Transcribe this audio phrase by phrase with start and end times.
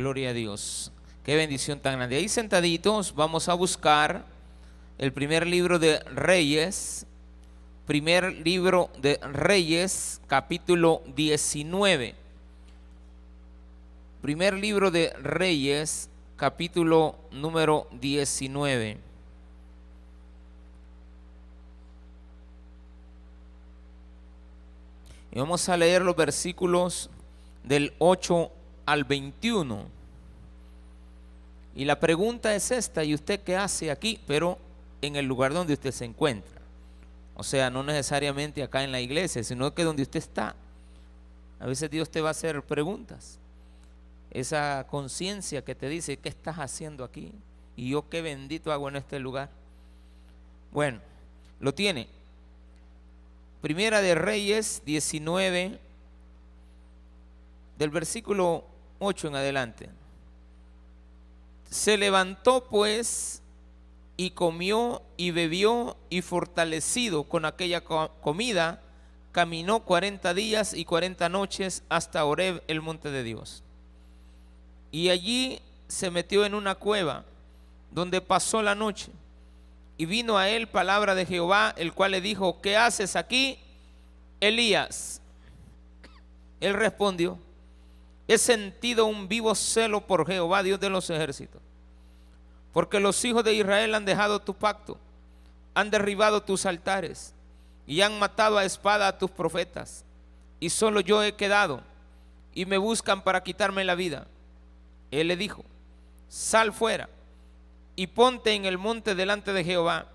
[0.00, 0.90] Gloria a Dios.
[1.26, 2.16] Qué bendición tan grande.
[2.16, 4.24] Ahí sentaditos vamos a buscar
[4.96, 7.04] el primer libro de Reyes.
[7.86, 12.14] Primer libro de Reyes, capítulo 19.
[14.22, 18.96] Primer libro de Reyes, capítulo número 19.
[25.32, 27.10] Y vamos a leer los versículos
[27.64, 28.50] del 8
[28.86, 29.86] al 21.
[31.74, 34.20] Y la pregunta es esta, ¿y usted qué hace aquí?
[34.26, 34.58] Pero
[35.02, 36.60] en el lugar donde usted se encuentra.
[37.36, 40.54] O sea, no necesariamente acá en la iglesia, sino que donde usted está.
[41.58, 43.38] A veces Dios te va a hacer preguntas.
[44.30, 47.32] Esa conciencia que te dice, ¿qué estás haciendo aquí?
[47.76, 49.50] Y yo qué bendito hago en este lugar.
[50.72, 51.00] Bueno,
[51.60, 52.08] lo tiene.
[53.60, 55.78] Primera de Reyes 19,
[57.80, 58.66] del versículo
[58.98, 59.88] 8 en adelante.
[61.70, 63.40] Se levantó pues
[64.18, 68.82] y comió y bebió y fortalecido con aquella comida,
[69.32, 73.62] caminó 40 días y 40 noches hasta Oreb, el monte de Dios.
[74.92, 77.24] Y allí se metió en una cueva
[77.90, 79.10] donde pasó la noche.
[79.96, 83.58] Y vino a él palabra de Jehová, el cual le dijo, ¿qué haces aquí,
[84.38, 85.22] Elías?
[86.60, 87.38] Él respondió,
[88.32, 91.60] he sentido un vivo celo por Jehová, Dios de los ejércitos,
[92.72, 94.96] porque los hijos de Israel han dejado tu pacto,
[95.74, 97.34] han derribado tus altares
[97.88, 100.04] y han matado a espada a tus profetas,
[100.60, 101.80] y solo yo he quedado,
[102.54, 104.26] y me buscan para quitarme la vida.
[105.10, 105.64] Él le dijo,
[106.28, 107.08] sal fuera
[107.96, 110.06] y ponte en el monte delante de Jehová.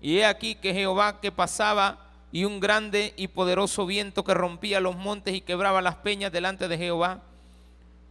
[0.00, 1.98] Y he aquí que Jehová que pasaba
[2.32, 6.68] y un grande y poderoso viento que rompía los montes y quebraba las peñas delante
[6.68, 7.22] de Jehová.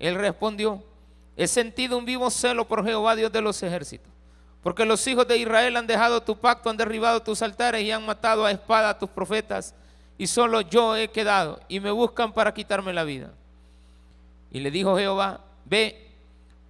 [0.00, 0.82] Él respondió,
[1.36, 4.12] he sentido un vivo celo por Jehová, Dios de los ejércitos,
[4.62, 8.04] porque los hijos de Israel han dejado tu pacto, han derribado tus altares y han
[8.04, 9.74] matado a espada a tus profetas,
[10.18, 13.30] y solo yo he quedado, y me buscan para quitarme la vida.
[14.50, 16.10] Y le dijo Jehová, ve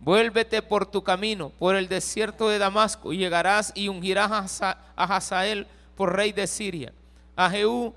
[0.01, 5.67] Vuélvete por tu camino, por el desierto de Damasco, y llegarás y ungirás a Hazael
[5.95, 6.95] por rey de Siria.
[7.37, 7.95] A Jehú,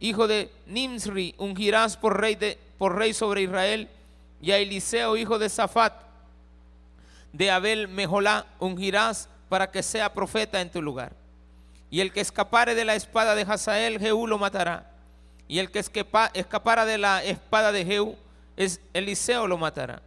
[0.00, 3.90] hijo de Nimsri, ungirás por rey, de, por rey sobre Israel.
[4.44, 5.94] Y a Eliseo, hijo de Safat,
[7.32, 11.12] de Abel Mejolá, ungirás para que sea profeta en tu lugar.
[11.88, 14.90] Y el que escapare de la espada de Hazael, Jehú lo matará.
[15.48, 18.16] Y el que escapara de la espada de Jehú,
[18.54, 20.02] es Eliseo lo matará.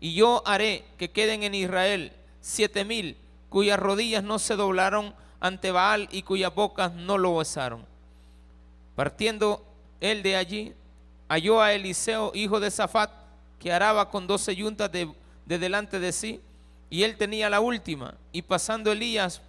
[0.00, 3.16] Y yo haré que queden en Israel siete mil
[3.50, 7.86] cuyas rodillas no se doblaron ante Baal y cuyas bocas no lo besaron.
[8.96, 9.64] Partiendo
[10.00, 10.74] él de allí,
[11.28, 13.25] halló a Eliseo, hijo de Zafat,
[13.58, 15.10] que araba con doce yuntas de,
[15.44, 16.40] de delante de sí,
[16.90, 19.40] y él tenía la última, y pasando Elías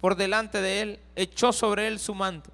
[0.00, 2.50] por delante de él, echó sobre él su manto.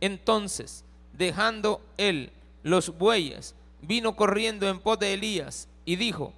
[0.00, 2.30] Entonces, dejando él
[2.62, 6.32] los bueyes, vino corriendo en pos de Elías y dijo,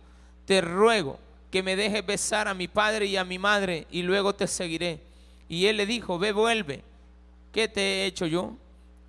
[0.45, 1.19] te ruego
[1.51, 5.01] que me dejes besar a mi padre y a mi madre y luego te seguiré.
[5.49, 6.83] Y él le dijo, ve, vuelve,
[7.53, 8.53] ¿qué te he hecho yo?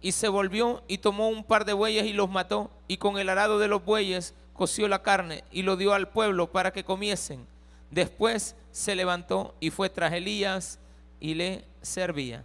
[0.02, 3.30] Y se volvió y tomó un par de bueyes y los mató, y con el
[3.30, 7.46] arado de los bueyes coció la carne y lo dio al pueblo para que comiesen.
[7.92, 10.80] Después se levantó y fue tras Elías
[11.20, 12.44] y le servía.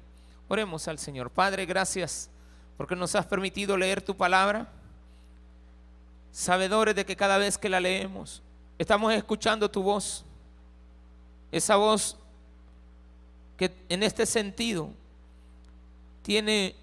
[0.49, 1.31] Oremos al Señor.
[1.31, 2.29] Padre, gracias
[2.77, 4.69] porque nos has permitido leer tu palabra,
[6.33, 8.43] sabedores de que cada vez que la leemos,
[8.81, 10.25] Estamos escuchando tu voz.
[11.53, 12.17] Esa voz
[13.59, 14.89] que en este sentido
[16.23, 16.75] tiene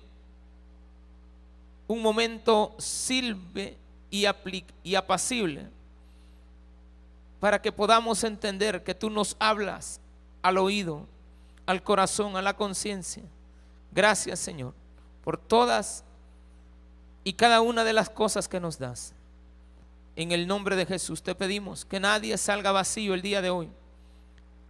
[1.87, 3.75] un momento silve
[4.09, 4.25] y,
[4.95, 5.67] apacible
[7.39, 9.99] para que podamos entender que tú nos hablas
[10.41, 11.05] al oído,
[11.65, 13.23] al corazón, a la conciencia.
[13.91, 14.73] Gracias Señor
[15.27, 16.05] por todas
[17.25, 19.13] y cada una de las cosas que nos das.
[20.15, 23.69] En el nombre de Jesús te pedimos que nadie salga vacío el día de hoy.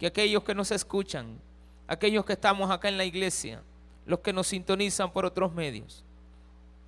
[0.00, 1.38] Que aquellos que nos escuchan,
[1.86, 3.62] aquellos que estamos acá en la iglesia,
[4.04, 6.04] los que nos sintonizan por otros medios,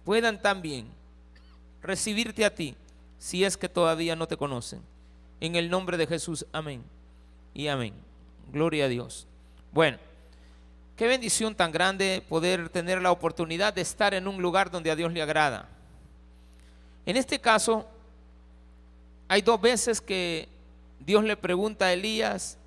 [0.05, 0.89] puedan también
[1.83, 2.77] recibirte a ti
[3.19, 4.81] si es que todavía no te conocen.
[5.41, 6.83] En el nombre de Jesús, amén.
[7.55, 7.95] Y amén.
[8.53, 9.27] Gloria a Dios.
[9.73, 9.99] Bueno,
[10.97, 14.97] qué bendición tan grande poder tener la oportunidad de estar en un lugar donde a
[14.97, 15.69] Dios le agrada.
[17.07, 17.87] En este caso,
[19.29, 20.49] hay dos veces que
[20.99, 22.59] Dios le pregunta a Elías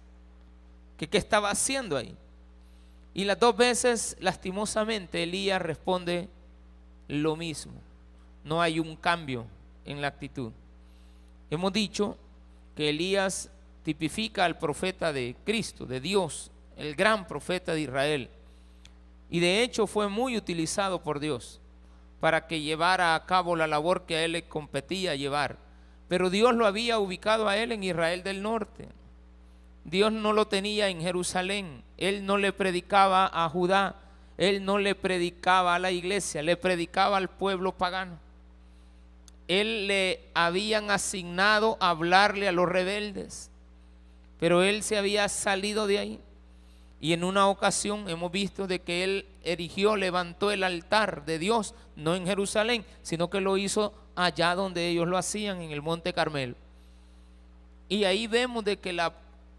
[0.98, 2.16] que qué estaba haciendo ahí.
[3.14, 6.30] Y las dos veces, lastimosamente, Elías responde
[7.08, 7.74] lo mismo.
[8.44, 9.46] No hay un cambio
[9.86, 10.52] en la actitud.
[11.50, 12.18] Hemos dicho
[12.76, 13.50] que Elías
[13.84, 18.30] tipifica al profeta de Cristo, de Dios, el gran profeta de Israel.
[19.30, 21.60] Y de hecho fue muy utilizado por Dios
[22.20, 25.58] para que llevara a cabo la labor que a él le competía llevar.
[26.08, 28.88] Pero Dios lo había ubicado a él en Israel del Norte.
[29.84, 31.84] Dios no lo tenía en Jerusalén.
[31.98, 33.96] Él no le predicaba a Judá.
[34.38, 36.42] Él no le predicaba a la iglesia.
[36.42, 38.20] Le predicaba al pueblo pagano.
[39.48, 43.50] Él le habían asignado hablarle a los rebeldes.
[44.40, 46.20] Pero él se había salido de ahí.
[47.00, 51.76] Y en una ocasión hemos visto de que él erigió, levantó el altar de Dios,
[51.98, 56.14] no en Jerusalén, sino que lo hizo allá donde ellos lo hacían, en el Monte
[56.14, 56.56] Carmelo.
[57.90, 59.14] Y ahí vemos de que la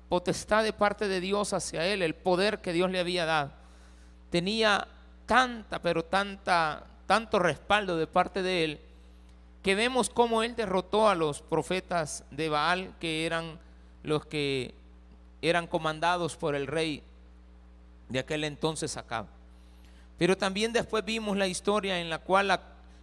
[0.08, 3.52] potestad de parte de Dios hacia él, el poder que Dios le había dado,
[4.30, 4.88] tenía
[5.26, 8.80] tanta, pero tanta, tanto respaldo de parte de él,
[9.64, 13.58] que vemos cómo él derrotó a los profetas de Baal, que eran
[14.02, 14.75] los que
[15.40, 17.02] eran comandados por el rey
[18.11, 19.25] de aquel entonces Acab.
[20.19, 22.61] Pero también después vimos la historia en la cual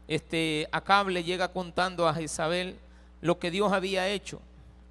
[0.07, 2.77] este, Acab le llega contando a Jezabel
[3.21, 4.39] lo que Dios había hecho,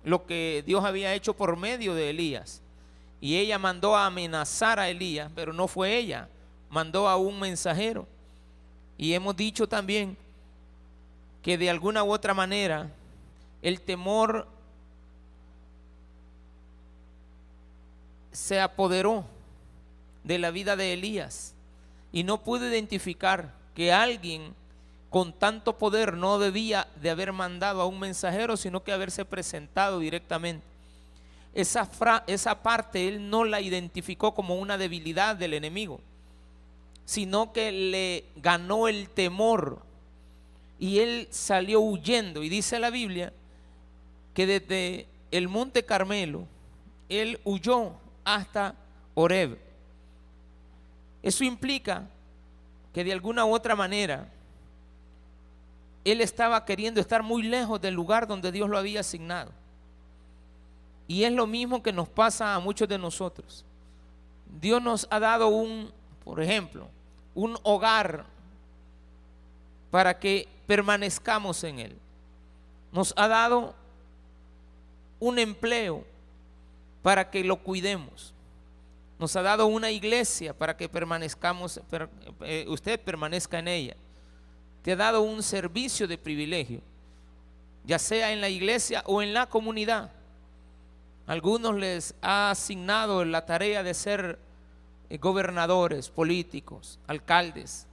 [0.02, 2.62] lo que Dios había hecho por medio de Elías.
[3.20, 6.28] Y ella mandó a amenazar a Elías, pero no fue ella,
[6.68, 8.08] mandó a un mensajero.
[8.98, 10.16] Y hemos dicho también
[11.42, 12.90] que de alguna u otra manera
[13.62, 14.46] el temor
[18.32, 19.24] se apoderó
[20.24, 21.54] de la vida de Elías
[22.12, 24.54] y no pudo identificar que alguien
[25.08, 29.98] con tanto poder no debía de haber mandado a un mensajero, sino que haberse presentado
[29.98, 30.64] directamente.
[31.52, 31.88] Esa,
[32.28, 36.00] esa parte él no la identificó como una debilidad del enemigo,
[37.04, 39.82] sino que le ganó el temor
[40.80, 42.42] y él salió huyendo.
[42.42, 43.32] Y dice la Biblia
[44.34, 46.46] que desde el monte Carmelo,
[47.08, 47.92] él huyó
[48.24, 48.74] hasta
[49.14, 49.58] Oreb.
[51.22, 52.08] Eso implica
[52.94, 54.32] que de alguna u otra manera
[56.02, 59.52] él estaba queriendo estar muy lejos del lugar donde Dios lo había asignado.
[61.06, 63.66] Y es lo mismo que nos pasa a muchos de nosotros.
[64.60, 65.92] Dios nos ha dado un,
[66.24, 66.88] por ejemplo,
[67.34, 68.24] un hogar
[69.90, 71.96] para que permanezcamos en Él.
[72.92, 73.74] Nos ha dado
[75.18, 76.04] un empleo
[77.02, 78.32] para que lo cuidemos.
[79.18, 81.80] Nos ha dado una iglesia para que permanezcamos,
[82.40, 83.96] eh, usted permanezca en ella.
[84.82, 86.80] Te ha dado un servicio de privilegio,
[87.84, 90.10] ya sea en la iglesia o en la comunidad.
[91.26, 94.38] Algunos les ha asignado la tarea de ser
[95.10, 97.86] eh, gobernadores, políticos, alcaldes,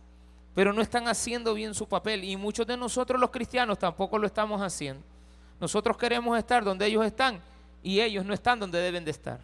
[0.57, 4.25] pero no están haciendo bien su papel y muchos de nosotros los cristianos tampoco lo
[4.25, 5.03] estamos haciendo.
[5.59, 7.39] Nosotros queremos estar donde ellos están
[7.83, 9.39] y ellos no están donde deben de estar.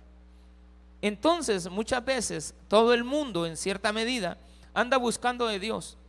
[1.04, 4.40] Entonces, muchas veces todo el mundo en cierta medida
[4.74, 6.00] anda buscando de Dios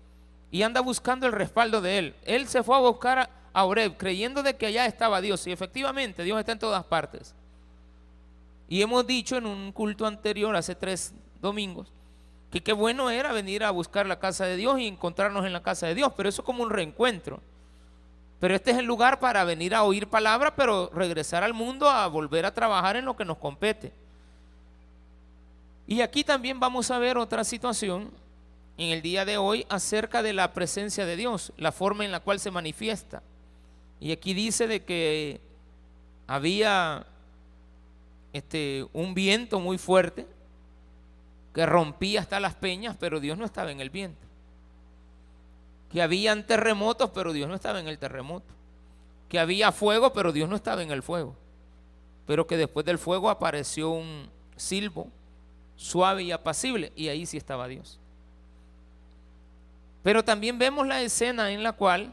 [0.51, 2.15] y anda buscando el respaldo de Él.
[2.25, 6.23] Él se fue a buscar a Oreb creyendo de que allá estaba Dios y efectivamente
[6.23, 7.35] Dios está en todas partes.
[8.71, 11.13] Y hemos dicho en un culto anterior, hace tres
[11.43, 11.93] domingos,
[12.55, 15.65] que qué bueno era venir a buscar la casa de Dios y encontrarnos en la
[15.65, 17.41] casa de Dios, pero eso es como un reencuentro.
[18.39, 22.07] Pero este es el lugar para venir a oír palabra, pero regresar al mundo a
[22.07, 23.93] volver a trabajar en lo que nos compete.
[25.89, 28.13] Y aquí también vamos a ver otra situación
[28.79, 32.21] en el día de hoy acerca de la presencia de Dios, la forma en la
[32.21, 33.21] cual se manifiesta.
[33.99, 35.41] Y aquí dice de que
[36.29, 37.05] había
[38.33, 40.25] este, un viento muy fuerte
[41.55, 44.27] que rompía hasta las peñas, pero Dios no estaba en el viento.
[45.91, 48.53] Que habían terremotos, pero Dios no estaba en el terremoto.
[49.29, 51.37] Que había fuego, pero Dios no estaba en el fuego.
[52.27, 55.09] Pero que después del fuego apareció un silbo
[55.77, 58.01] suave y apacible, y ahí sí estaba Dios.
[60.03, 62.13] Pero también vemos la escena en la cual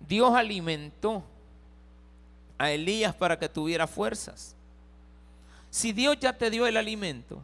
[0.00, 1.22] Dios alimentó
[2.58, 4.54] a Elías para que tuviera fuerzas.
[5.70, 7.42] Si Dios ya te dio el alimento,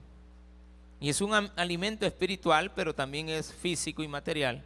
[1.01, 4.63] y es un alimento espiritual, pero también es físico y material.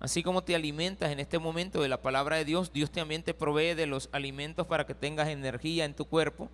[0.00, 3.34] Así como te alimentas en este momento de la palabra de Dios, Dios también te
[3.34, 6.48] provee de los alimentos para que tengas energía en tu cuerpo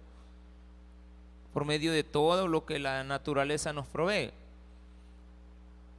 [1.53, 4.33] por medio de todo lo que la naturaleza nos provee.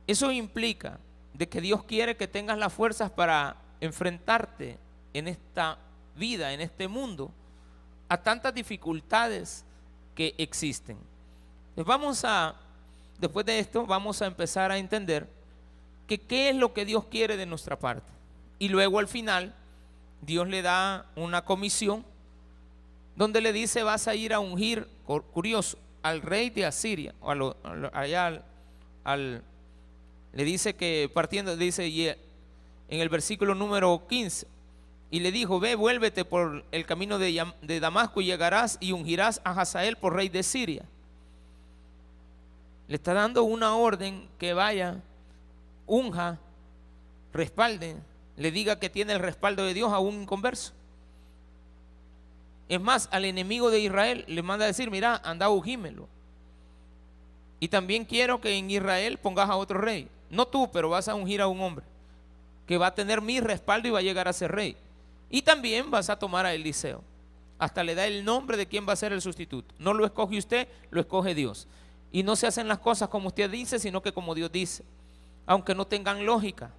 [0.08, 1.00] Eso implica
[1.34, 4.78] de que Dios quiere que tengas las fuerzas para enfrentarte
[5.14, 5.78] en esta
[6.16, 7.32] vida, en este mundo,
[8.10, 9.64] a tantas dificultades
[10.16, 10.98] que existen.
[11.76, 12.56] Vamos a,
[13.20, 15.28] después de esto, vamos a empezar a entender
[16.08, 18.12] que qué es lo que Dios quiere de nuestra parte.
[18.60, 19.54] Y luego al final,
[20.22, 22.06] Dios le da una comisión
[23.16, 24.88] donde le dice, vas a ir a ungir,
[25.34, 27.56] curioso, al rey de Asiria, o
[27.94, 28.44] allá
[29.04, 29.44] al,
[30.34, 31.86] le dice que partiendo, dice
[32.90, 34.48] en el versículo número 15,
[35.12, 39.42] y le dijo, ve, vuélvete por el camino de, de Damasco y llegarás y ungirás
[39.44, 40.86] a Hazael por rey de Siria.
[42.88, 45.02] Le está dando una orden que vaya,
[45.88, 46.40] unja,
[47.32, 47.96] respalde,
[48.38, 50.74] le diga que tiene el respaldo de Dios a un inconverso.
[52.70, 56.08] Es más, al enemigo de Israel le manda a decir, mira, anda, ungímelo.
[57.60, 60.08] Y también quiero que en Israel pongas a otro rey.
[60.30, 61.86] No tú, pero vas a ungir a un hombre
[62.68, 64.76] que va a tener mi respaldo y va a llegar a ser rey.
[65.30, 67.04] Y también vas a tomar a Eliseo.
[67.60, 69.74] Hasta le da el nombre de quién va a ser el sustituto.
[69.80, 71.68] No lo escoge usted, lo escoge Dios.
[72.14, 74.86] Y no se hacen las cosas como usted dice, sino que como Dios dice.
[75.48, 76.70] Aunque no tengan lógica.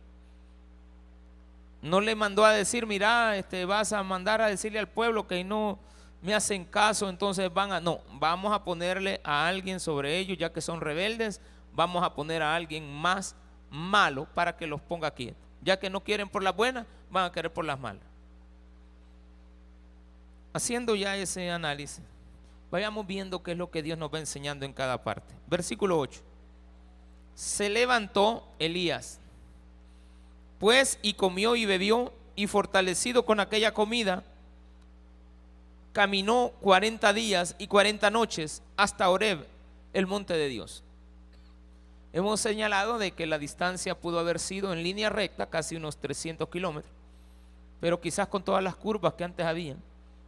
[1.82, 5.42] No le mandó a decir, mira, este, vas a mandar a decirle al pueblo que
[5.42, 5.80] no
[6.22, 7.80] me hacen caso, entonces van a...
[7.80, 11.40] No, vamos a ponerle a alguien sobre ellos, ya que son rebeldes,
[11.72, 13.34] vamos a poner a alguien más
[13.70, 15.42] malo para que los ponga quietos.
[15.62, 18.04] Ya que no quieren por las buenas, van a querer por las malas.
[20.52, 22.04] Haciendo ya ese análisis,
[22.74, 25.32] vayamos viendo qué es lo que Dios nos va enseñando en cada parte.
[25.46, 26.20] Versículo 8.
[27.36, 29.20] Se levantó Elías,
[30.58, 34.24] pues y comió y bebió y fortalecido con aquella comida,
[35.92, 39.46] caminó 40 días y 40 noches hasta Oreb,
[39.92, 40.82] el monte de Dios.
[42.12, 46.48] Hemos señalado de que la distancia pudo haber sido en línea recta, casi unos 300
[46.48, 46.92] kilómetros,
[47.78, 49.80] pero quizás con todas las curvas que antes habían,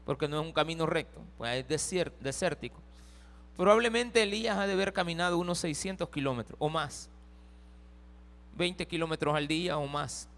[0.07, 2.81] porque no es un camino recto, pues es desértico.
[3.59, 7.11] Probablemente Elías ha de haber caminado unos 600 kilómetros o más,
[8.57, 10.29] 20 kilómetros al día o más,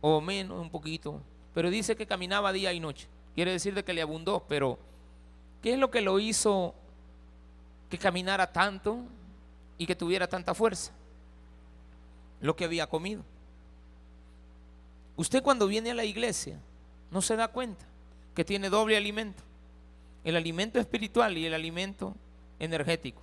[0.00, 1.20] o menos, un poquito,
[1.52, 3.08] pero dice que caminaba día y noche.
[3.34, 4.78] Quiere decir de que le abundó, pero
[5.60, 6.74] ¿qué es lo que lo hizo
[7.90, 9.04] que caminara tanto?
[9.78, 10.92] y que tuviera tanta fuerza.
[12.40, 13.22] Lo que había comido.
[15.16, 16.58] Usted cuando viene a la iglesia
[17.10, 17.84] no se da cuenta
[18.36, 19.42] que tiene doble alimento.
[20.22, 22.14] El alimento espiritual y el alimento
[22.60, 23.20] energético.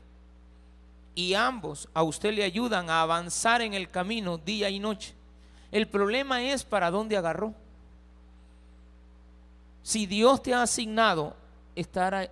[1.16, 5.14] Y ambos a usted le ayudan a avanzar en el camino día y noche.
[5.72, 7.54] El problema es para dónde agarró.
[9.84, 11.36] Si Dios te ha asignado
[11.76, 12.30] estar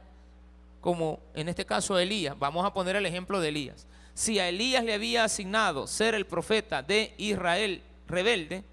[0.81, 4.83] como en este caso Elías, vamos a poner el ejemplo de Elías si a Elías
[4.83, 8.63] le había asignado ser el profeta de Israel rebelde,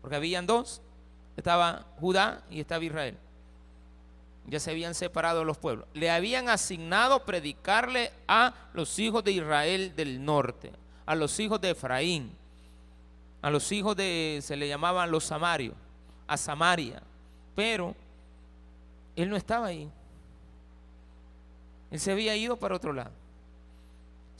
[0.00, 0.82] porque habían dos,
[1.36, 3.16] estaba Judá y estaba Israel.
[4.46, 5.86] Ya se habían separado los pueblos.
[5.94, 10.72] Le habían asignado predicarle a los hijos de Israel del norte,
[11.06, 12.32] a los hijos de Efraín,
[13.42, 15.74] a los hijos de, se le llamaban los samarios,
[16.26, 17.02] a Samaria.
[17.54, 17.94] Pero
[19.16, 19.88] él no estaba ahí.
[21.90, 23.20] Él se había ido para otro lado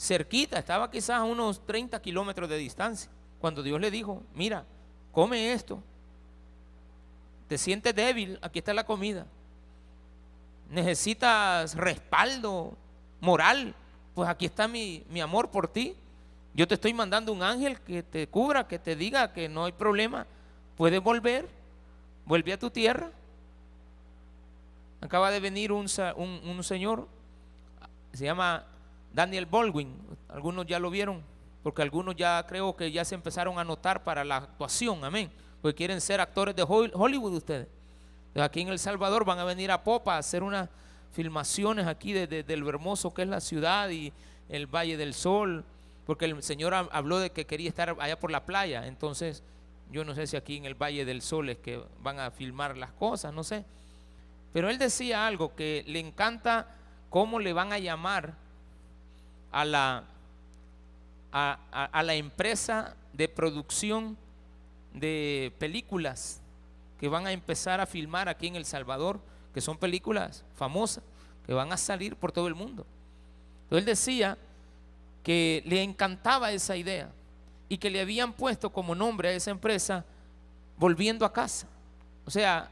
[0.01, 4.65] cerquita, estaba quizás a unos 30 kilómetros de distancia, cuando Dios le dijo, mira,
[5.13, 5.83] come esto,
[7.49, 9.27] te sientes débil, aquí está la comida,
[10.71, 12.77] necesitas respaldo
[13.21, 13.75] moral,
[14.15, 15.97] pues aquí está mi, mi amor por ti,
[16.55, 19.73] yo te estoy mandando un ángel que te cubra, que te diga que no hay
[19.73, 20.27] problema,
[20.77, 21.49] puedes volver,
[22.25, 23.11] vuelve a tu tierra.
[25.01, 25.87] Acaba de venir un,
[26.17, 27.09] un, un señor,
[28.13, 28.65] se llama
[29.13, 29.97] Daniel Baldwin,
[30.29, 31.23] algunos ya lo vieron,
[31.63, 35.31] porque algunos ya creo que ya se empezaron a notar para la actuación, amén,
[35.63, 37.69] porque quieren ser actores de Hollywood ustedes.
[38.37, 40.69] Aquí en El Salvador van a venir a Popa a hacer unas
[41.13, 44.13] filmaciones aquí de, lo hermoso que es la ciudad y
[44.49, 45.65] el Valle del Sol,
[46.07, 49.43] porque el Señor habló de que quería estar allá por la playa, entonces
[49.91, 52.77] yo no sé si aquí en el Valle del Sol es que van a filmar
[52.77, 53.65] las cosas, no sé.
[54.53, 56.69] Pero él decía algo que le encanta
[57.09, 58.35] cómo le van a llamar
[59.53, 60.05] a la,
[61.33, 64.17] a, la empresa de producción
[64.95, 66.40] de películas
[67.01, 69.21] que van a empezar a filmar aquí en El Salvador,
[69.55, 71.03] que son películas famosas,
[71.47, 72.85] que van a salir por todo el mundo.
[73.63, 74.39] Entonces él decía
[75.23, 77.11] que le encantaba esa idea
[77.71, 80.05] y que le habían puesto como nombre a esa empresa
[80.77, 81.67] volviendo a casa.
[82.27, 82.69] O sea,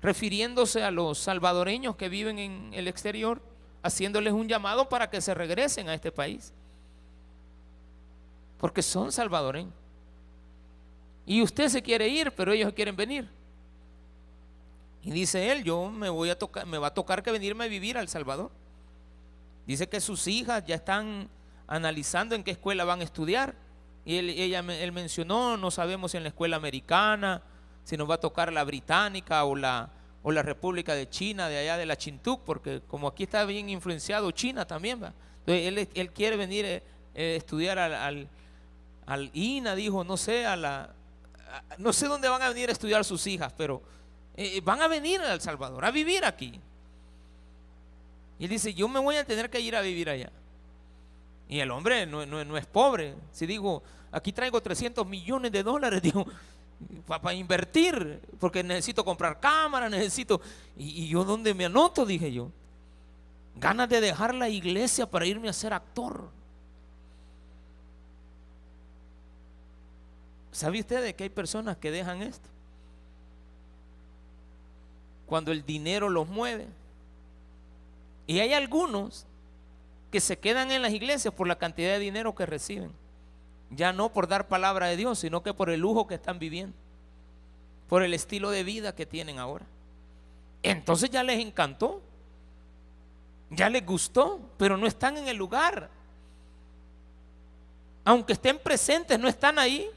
[0.00, 3.42] refiriéndose a los salvadoreños que viven en el exterior,
[3.82, 6.52] haciéndoles un llamado para que se regresen a este país.
[8.58, 9.74] Porque son salvadoreños.
[11.26, 13.37] Y usted se quiere ir, pero ellos quieren venir.
[15.02, 17.68] Y dice él, yo me voy a tocar, me va a tocar que venirme a
[17.68, 18.50] vivir al Salvador.
[19.66, 21.28] Dice que sus hijas ya están
[21.66, 23.54] analizando en qué escuela van a estudiar.
[24.04, 27.42] Y él, ella, él mencionó, no sabemos si en la escuela americana,
[27.84, 29.90] si nos va a tocar la británica o la,
[30.22, 33.68] o la República de China, de allá de la Chintuk, porque como aquí está bien
[33.68, 35.12] influenciado China también, ¿va?
[35.46, 36.82] Entonces él, quiere venir a eh,
[37.14, 38.28] eh, estudiar al,
[39.06, 40.90] al, INA, dijo, no sé, a la,
[41.78, 43.82] no sé dónde van a venir a estudiar sus hijas, pero
[44.40, 46.60] eh, van a venir a El Salvador, a vivir aquí.
[48.38, 50.30] Y él dice, yo me voy a tener que ir a vivir allá.
[51.48, 53.16] Y el hombre no, es pobre.
[53.32, 56.24] Si digo, aquí traigo 300 millones de dólares, digo,
[57.08, 60.40] para invertir, porque necesito comprar cámara, necesito...
[60.76, 62.52] Y, yo dónde me anoto, dije yo.
[63.56, 66.30] Ganas de dejar la iglesia para irme a ser actor.
[70.52, 72.48] ¿Sabe usted que hay personas que dejan esto?
[75.28, 76.66] Cuando el dinero los mueve.
[78.26, 79.26] Y hay algunos
[80.10, 82.90] que se quedan en las iglesias por la cantidad de dinero que reciben.
[83.70, 86.74] Ya no por dar palabra de Dios, sino que por el lujo que están viviendo,
[87.88, 89.66] por el estilo de vida que tienen ahora.
[90.62, 92.00] Entonces ya les encantó,
[93.50, 95.90] ya les gustó, pero no están en el lugar.
[98.04, 99.90] Aunque estén presentes, no están ahí.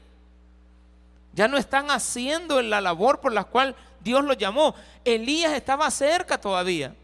[1.34, 4.74] Ya no están haciendo la labor por la cual Dios los llamó.
[5.04, 6.94] Elías estaba cerca todavía.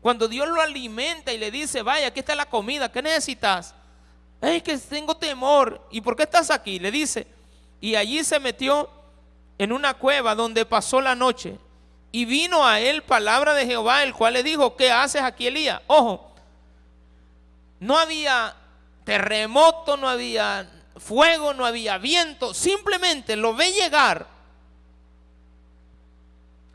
[0.00, 3.74] Cuando Dios lo alimenta y le dice, vaya, aquí está la comida, ¿qué necesitas?
[4.40, 5.80] es que tengo temor.
[5.90, 6.78] ¿Y por qué estás aquí?
[6.78, 7.26] Le dice.
[7.80, 8.88] Y allí se metió
[9.58, 11.58] en una cueva donde pasó la noche.
[12.12, 15.80] Y vino a él palabra de Jehová, el cual le dijo, ¿qué haces aquí, Elías?
[15.88, 16.32] Ojo,
[17.80, 18.54] no había
[19.04, 22.54] terremoto, no había fuego, no había viento.
[22.54, 24.37] Simplemente lo ve llegar.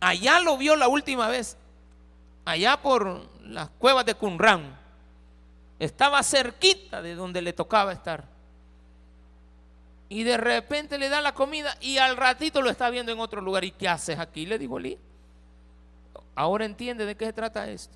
[0.04, 1.56] Allá lo vio la última vez.
[2.44, 4.78] Allá por las cuevas de Qumran.
[5.80, 8.26] Estaba cerquita de donde le tocaba estar.
[10.10, 13.40] Y de repente le da la comida y al ratito lo está viendo en otro
[13.40, 13.64] lugar.
[13.64, 14.46] ¿Y qué haces aquí?
[14.46, 15.00] Le dijo Elías.
[16.36, 17.96] Ahora entiende de qué se trata esto.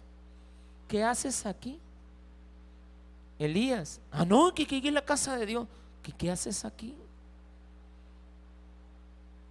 [0.87, 1.77] ¿Qué haces aquí?
[3.37, 3.99] Elías.
[4.11, 5.67] Ah, no, que, que, en la casa de Dios.
[6.01, 6.95] ¿Qué, ¿Qué haces aquí?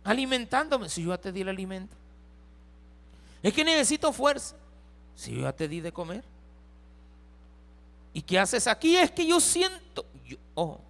[0.04, 0.88] Alimentándome.
[0.88, 1.94] Si yo ya te di el alimento.
[3.46, 4.56] Es que necesito fuerza.
[5.14, 6.24] Si yo ya te di de comer.
[8.12, 8.96] ¿Y qué haces aquí?
[8.96, 10.04] Es que yo siento,
[10.56, 10.80] ojo,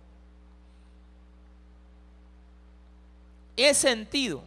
[3.58, 4.42] he sentido.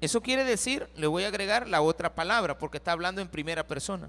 [0.00, 3.66] Eso quiere decir, le voy a agregar la otra palabra porque está hablando en primera
[3.66, 4.08] persona.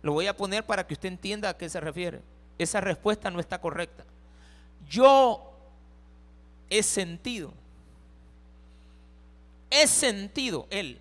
[0.00, 2.20] Lo voy a poner para que usted entienda a qué se refiere.
[2.56, 4.04] Esa respuesta no está correcta.
[4.88, 5.56] Yo
[6.70, 7.52] he sentido,
[9.74, 11.00] he sentido él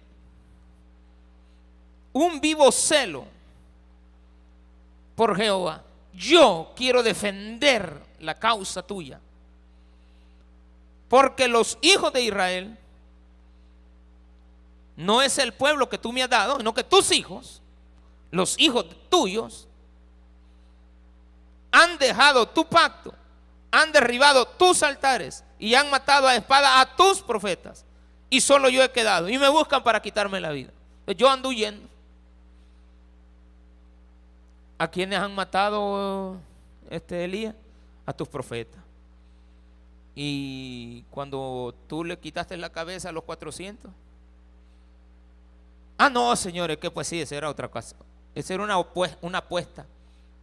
[2.14, 3.26] un vivo celo
[5.16, 5.84] por Jehová.
[6.14, 9.20] Yo quiero defender la causa tuya.
[11.10, 12.78] Porque los hijos de Israel
[14.96, 17.62] no es el pueblo que tú me has dado, sino que tus hijos,
[18.32, 19.68] los hijos tuyos,
[21.72, 23.14] han dejado tu pacto,
[23.72, 27.86] han derribado tus altares y han matado a espada a tus profetas.
[28.34, 29.30] Y solo yo he quedado.
[29.30, 30.72] Y me buscan para quitarme la vida.
[31.16, 31.88] Yo ando huyendo.
[34.80, 36.38] ¿A quiénes han matado
[36.90, 37.54] este Elías?
[38.08, 38.82] A tus profetas.
[40.16, 43.92] Y cuando tú le quitaste la cabeza a los 400.
[46.00, 47.96] Ah, no, señores, que pues sí, esa era otra cosa.
[48.34, 48.80] Esa era una,
[49.22, 49.86] una apuesta.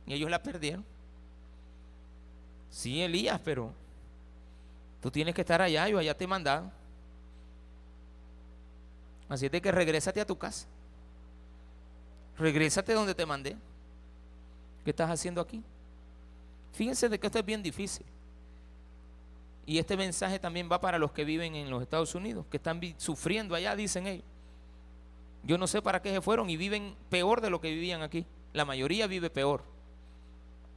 [0.07, 0.85] Y ellos la perdieron.
[2.71, 3.73] Sí, Elías, pero
[5.03, 6.71] tú tienes que estar allá, yo allá te he mandado.
[9.31, 10.67] Así es de que regrésate a tu casa.
[12.37, 13.57] Regrésate donde te mandé.
[14.85, 15.63] ¿Qué estás haciendo aquí?
[16.73, 18.05] Fíjense de que esto es bien difícil.
[19.67, 22.81] Y este mensaje también va para los que viven en los Estados Unidos, que están
[22.97, 24.25] sufriendo allá, dicen ellos.
[25.45, 28.27] Yo no sé para qué se fueron y viven peor de lo que vivían aquí.
[28.53, 29.63] La mayoría vive peor.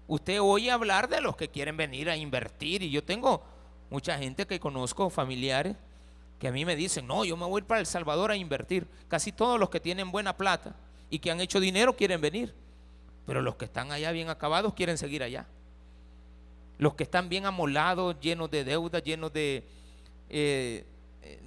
[0.07, 3.41] Usted oye hablar de los que quieren venir a invertir y yo tengo
[3.89, 5.75] mucha gente que conozco, familiares,
[6.43, 8.85] que a mí me dicen, no, yo me voy para El Salvador a invertir.
[9.07, 10.75] Casi todos los que tienen buena plata
[11.09, 12.53] y que han hecho dinero quieren venir.
[13.25, 15.47] Pero los que están allá bien acabados quieren seguir allá.
[16.79, 19.65] Los que están bien amolados, llenos de deudas, llenos de,
[20.27, 20.85] eh,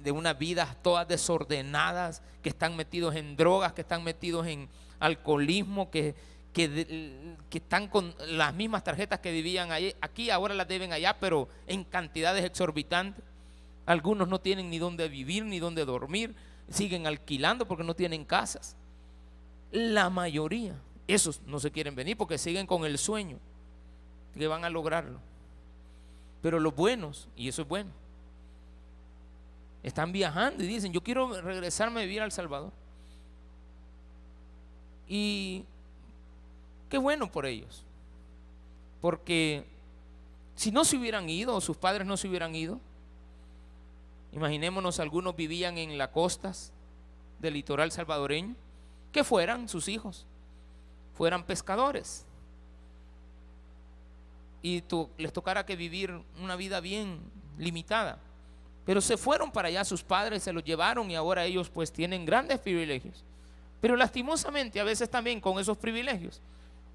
[0.01, 4.67] de una vida todas desordenadas, que están metidos en drogas, que están metidos en
[4.99, 6.15] alcoholismo, que,
[6.53, 9.69] que, que están con las mismas tarjetas que vivían
[10.01, 13.23] aquí, ahora las deben allá, pero en cantidades exorbitantes.
[13.87, 16.35] Algunos no tienen ni dónde vivir, ni dónde dormir,
[16.69, 18.75] siguen alquilando porque no tienen casas.
[19.71, 20.75] La mayoría,
[21.07, 23.39] esos no se quieren venir porque siguen con el sueño
[24.37, 25.19] que van a lograrlo.
[26.41, 27.89] Pero los buenos, y eso es bueno,
[29.83, 32.73] están viajando y dicen, yo quiero regresarme a vivir al Salvador.
[35.07, 35.63] Y
[36.89, 37.85] qué bueno por ellos.
[38.99, 39.65] Porque
[40.55, 42.81] si no se hubieran ido, o sus padres no se hubieran ido,
[44.31, 46.71] Imaginémonos, algunos vivían en las costas
[47.39, 48.55] del litoral salvadoreño,
[49.11, 50.25] que fueran sus hijos,
[51.13, 52.25] fueran pescadores.
[54.61, 54.83] Y
[55.17, 57.19] les tocara que vivir una vida bien
[57.57, 58.19] limitada.
[58.85, 62.25] Pero se fueron para allá, sus padres se los llevaron y ahora ellos pues tienen
[62.25, 63.23] grandes privilegios.
[63.81, 66.41] Pero lastimosamente a veces también con esos privilegios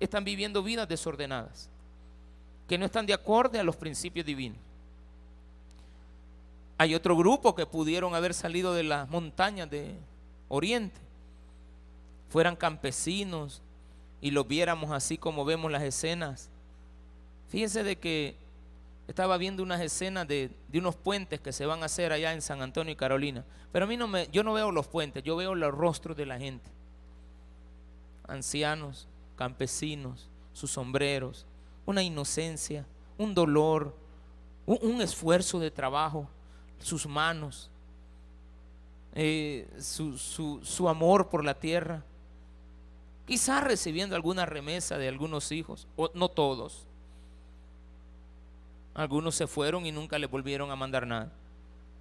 [0.01, 1.69] están viviendo vidas desordenadas,
[2.67, 4.59] que no están de acuerdo a los principios divinos.
[6.83, 9.95] Hay otro grupo que pudieron haber salido de las montañas de
[10.49, 10.99] Oriente,
[12.29, 13.63] fueran campesinos
[14.21, 16.51] y los viéramos así como vemos las escenas.
[17.47, 18.35] Fíjense de que
[19.07, 22.63] estaba viendo unas escenas de, unos puentes que se van a hacer allá en San
[22.63, 23.45] Antonio y Carolina.
[23.71, 26.27] Pero a mí no me, yo no veo los puentes, yo veo los rostros de
[26.27, 26.69] la gente.
[28.27, 31.47] Ancianos, campesinos, sus sombreros,
[31.87, 32.85] una inocencia,
[33.19, 33.95] un dolor,
[34.67, 36.29] un esfuerzo de trabajo
[36.83, 37.71] sus manos,
[39.15, 42.03] eh, su, amor por la tierra,
[43.27, 46.87] quizás recibiendo alguna remesa de algunos hijos, o no todos.
[48.95, 51.33] Algunos se fueron y nunca le volvieron a mandar nada.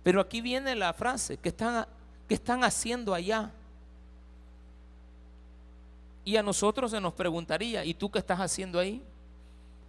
[0.04, 1.86] Pero aquí viene la frase, que están,
[2.28, 3.52] están haciendo allá?
[6.24, 9.02] Y a nosotros se nos preguntaría, ¿y tú qué estás haciendo ahí?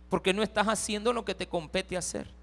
[0.08, 2.41] Porque no estás haciendo lo que te compete hacer.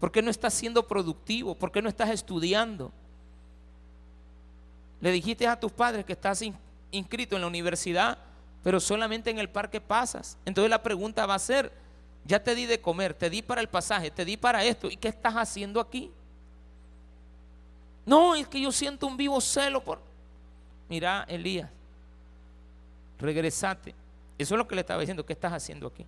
[0.00, 1.54] ¿Por qué no estás siendo productivo?
[1.54, 2.90] ¿Por qué no estás estudiando?
[5.02, 6.42] Le dijiste a tus padres que estás
[6.90, 8.18] inscrito en la universidad,
[8.64, 10.38] pero solamente en el parque pasas.
[10.46, 11.70] Entonces la pregunta va a ser,
[12.24, 14.96] ya te di de comer, te di para el pasaje, te di para esto, ¿y
[14.96, 16.10] qué estás haciendo aquí?
[18.06, 20.00] No, es que yo siento un vivo celo por...
[20.88, 21.70] Mira, Elías,
[23.18, 23.94] regresate.
[24.38, 26.06] Eso es lo que le estaba diciendo, ¿qué estás haciendo aquí?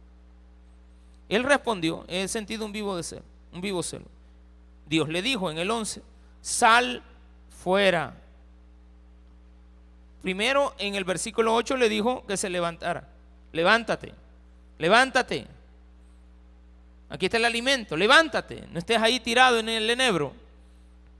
[1.28, 4.06] Él respondió, he sentido un vivo deseo un vivo celo.
[4.86, 6.02] Dios le dijo en el 11,
[6.40, 7.02] sal
[7.62, 8.14] fuera.
[10.22, 13.08] Primero en el versículo 8 le dijo que se levantara.
[13.52, 14.12] Levántate,
[14.78, 15.46] levántate.
[17.10, 18.64] Aquí está el alimento, levántate.
[18.70, 20.32] No estés ahí tirado en el enebro,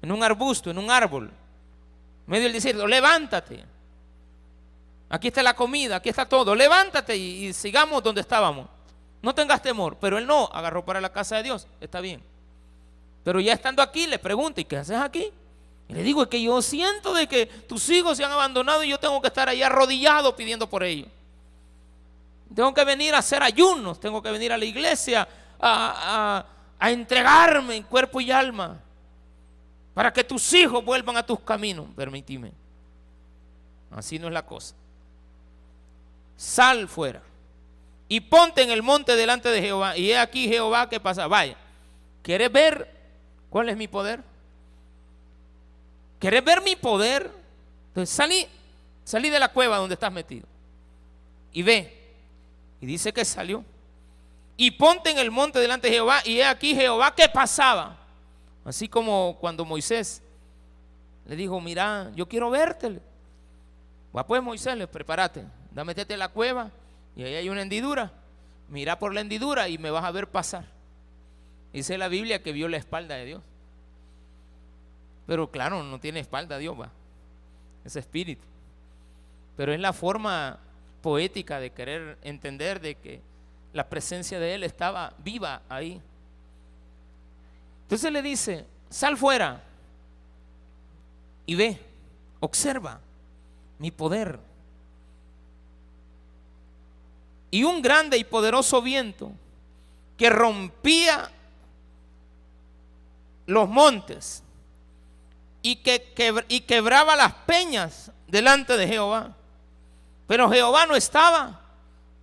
[0.01, 1.31] en un arbusto, en un árbol,
[2.27, 2.87] medio del desierto.
[2.87, 3.65] Levántate.
[5.11, 6.55] Aquí está la comida, aquí está todo.
[6.55, 8.69] Levántate y, y sigamos donde estábamos
[9.23, 9.97] no tengas temor.
[10.01, 12.23] Pero él no, agarró para la casa de Dios, está bien.
[13.25, 15.31] Pero ya estando aquí, le pregunta, ¿y qué haces aquí?
[15.89, 18.89] Y le digo, es que yo siento de que tus hijos se han abandonado y
[18.89, 21.09] yo tengo que estar ahí arrodillado pidiendo por ellos.
[22.55, 25.27] Tengo que venir a hacer ayunos, tengo que venir a la iglesia
[25.61, 26.45] a,
[26.79, 28.79] a entregarme en cuerpo y alma
[29.95, 31.87] para que tus hijos vuelvan a tus caminos.
[31.95, 32.53] Permíteme.
[33.93, 34.75] Así no es la cosa.
[36.37, 37.23] Sal fuera
[38.13, 39.97] y ponte en el monte delante de Jehová.
[39.97, 41.27] Y he aquí Jehová que pasa.
[41.29, 41.57] Vaya,
[42.21, 42.95] ¿quieres ver
[43.49, 44.21] cuál es mi poder?
[46.19, 47.31] ¿Quieres ver mi poder?
[47.89, 48.47] Entonces salí,
[49.03, 50.47] salí de la cueva donde estás metido.
[51.55, 52.13] Y ve.
[52.83, 53.65] Y dice que salió.
[54.59, 56.21] Y ponte en el monte delante de Jehová.
[56.27, 57.97] Y he aquí Jehová que pasaba.
[58.63, 60.21] Así como cuando Moisés
[61.25, 63.01] le dijo, mira, yo quiero verte.
[64.15, 66.71] Va pues Moisés, prepárate, da metete en la cueva
[67.17, 68.13] y ahí hay una hendidura.
[68.69, 70.65] Mira por la hendidura y me vas a ver pasar.
[71.73, 73.43] Dice la Biblia que vio la espalda de Dios.
[75.27, 76.91] Pero claro, no tiene espalda Dios, va.
[77.85, 78.43] Es espíritu.
[79.57, 80.59] Pero es la forma
[81.03, 83.21] poética de querer entender de que
[83.73, 86.01] la presencia de Él estaba viva ahí.
[87.83, 89.63] Entonces le dice, sal fuera
[91.45, 91.79] y ve,
[92.41, 93.01] observa
[93.79, 94.39] mi poder
[97.53, 99.31] y un grande y poderoso viento
[100.17, 101.31] que rompía
[103.47, 104.43] los montes
[105.61, 106.13] y que
[106.49, 109.37] y quebraba las peñas delante de Jehová.
[110.27, 111.61] Pero Jehová no estaba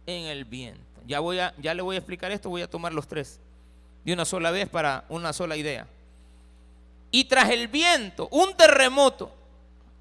[0.07, 0.81] en el viento.
[1.05, 3.39] Ya, voy a, ya le voy a explicar esto, voy a tomar los tres
[4.03, 5.87] de una sola vez para una sola idea.
[7.11, 9.31] y tras el viento un terremoto,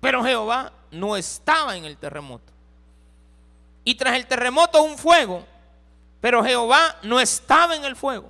[0.00, 2.57] pero Jehová no estaba en el terremoto.
[3.88, 5.46] Y tras el terremoto un fuego,
[6.20, 8.28] pero Jehová no estaba en el fuego.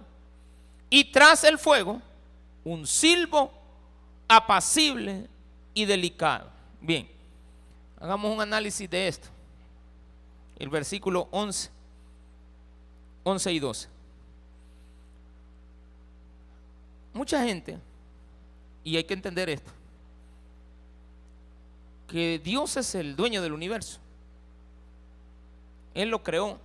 [0.88, 2.00] Y tras el fuego
[2.62, 3.52] un silbo
[4.28, 5.26] apacible
[5.74, 6.48] y delicado.
[6.80, 7.10] Bien,
[7.98, 9.26] hagamos un análisis de esto.
[10.60, 11.70] El versículo 11,
[13.24, 13.88] 11 y 12.
[17.14, 17.80] Mucha gente,
[18.84, 19.72] y hay que entender esto,
[22.06, 23.98] que Dios es el dueño del universo.
[25.98, 26.58] Él lo creó.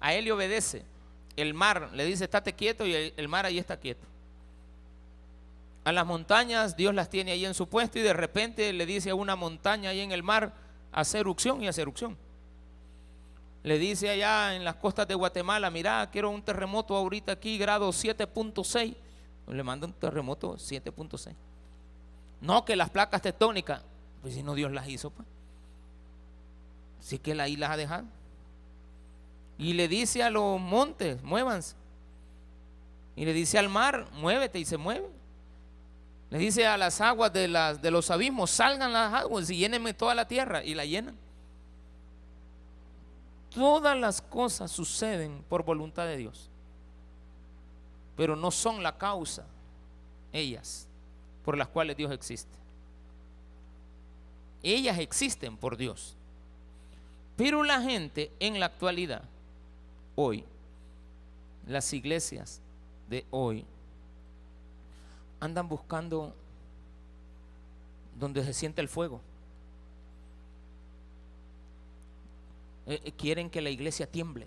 [0.00, 0.82] A Él le obedece.
[1.34, 4.06] El mar le dice, estate quieto y el mar ahí está quieto.
[5.84, 9.08] A las montañas Dios las tiene ahí en su puesto y de repente le dice
[9.08, 10.52] a una montaña ahí en el mar,
[10.92, 12.18] hacer erupción y hacer erupción.
[13.62, 17.88] Le dice allá en las costas de Guatemala, mira, quiero un terremoto ahorita aquí, grado
[17.88, 18.94] 7.6.
[19.48, 21.34] Le manda un terremoto 7.6.
[22.42, 23.80] No que las placas tectónicas,
[24.20, 25.26] pues si no Dios las hizo, pues.
[27.00, 28.06] Sí que él ahí las ha dejado.
[29.58, 31.76] Y le dice a los montes, muévanse.
[33.16, 35.08] Y le dice al mar, muévete y se mueve.
[36.30, 40.26] Le dice a las aguas de los abismos, salgan las aguas y llénenme toda la
[40.26, 40.64] tierra.
[40.64, 41.16] Y la llenan.
[43.50, 46.48] Todas las cosas suceden por voluntad de Dios.
[48.16, 49.44] Pero no son la causa,
[50.32, 50.86] ellas,
[51.44, 52.56] por las cuales Dios existe.
[54.62, 56.16] Ellas existen por Dios.
[57.40, 59.22] Pero la gente en la actualidad,
[60.14, 60.44] hoy,
[61.66, 62.60] las iglesias
[63.08, 63.64] de hoy,
[65.40, 66.34] andan buscando
[68.18, 69.22] donde se siente el fuego.
[72.86, 74.46] Eh, eh, quieren que la iglesia tiemble.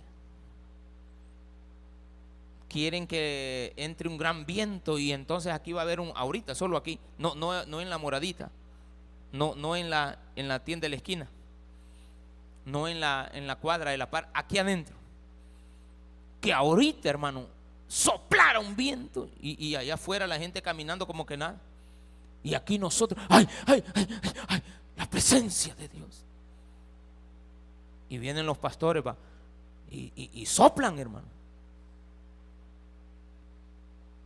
[2.70, 6.78] Quieren que entre un gran viento y entonces aquí va a haber un, ahorita, solo
[6.78, 8.52] aquí, no, no, no en la moradita,
[9.32, 11.28] no, no en, la, en la tienda de la esquina,
[12.66, 14.96] no en la, en la cuadra de la par, aquí adentro.
[16.42, 17.48] Que ahorita, hermano,
[17.88, 21.60] soplara un viento y, allá afuera la gente caminando como que nada.
[22.44, 24.08] Y aquí nosotros, ay, ay, ay,
[24.48, 24.64] ay,
[24.98, 26.26] la presencia de Dios.
[28.10, 29.16] Y vienen los pastores va,
[29.90, 31.28] y, soplan, hermano.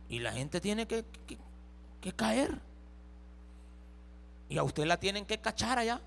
[0.08, 1.04] Y la gente tiene que,
[2.00, 2.58] que, caer.
[4.48, 6.00] Y a usted la tienen que cachar allá.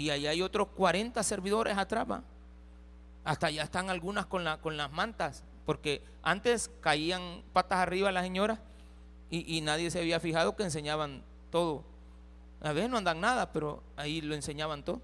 [0.00, 2.06] Y allá hay otros 40 servidores atrás.
[3.22, 8.24] Hasta allá están algunas con, la, con las mantas, porque antes caían patas arriba las
[8.24, 8.60] señoras
[9.30, 11.84] y, nadie se había fijado que enseñaban todo.
[12.62, 15.02] A veces no andan nada, pero ahí lo enseñaban todo.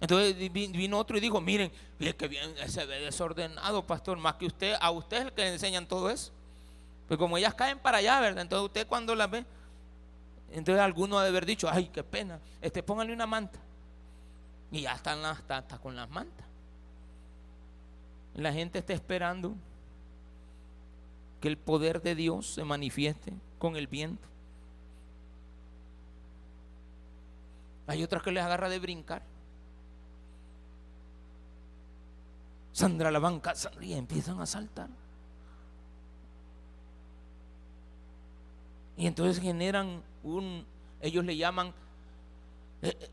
[0.00, 1.72] Entonces vino otro y dijo, miren,
[2.16, 5.52] que bien se ve desordenado, pastor, más que usted, a usted es el que le
[5.54, 6.30] enseñan todo eso.
[7.08, 8.42] Pues como ellas caen para allá, ¿verdad?
[8.42, 9.44] Entonces usted cuando las ve,
[10.52, 13.58] entonces alguno ha de haber dicho, ay, qué pena, este, póngale una manta.
[14.70, 16.46] Y ya están hasta con las mantas.
[18.34, 19.54] La gente está esperando
[21.40, 24.28] que el poder de Dios se manifieste con el viento.
[27.86, 29.22] Hay otras que les agarra de brincar.
[32.72, 34.88] Sandra la banca y empiezan a saltar.
[38.96, 40.64] Y entonces generan un,
[41.00, 41.72] ellos le llaman,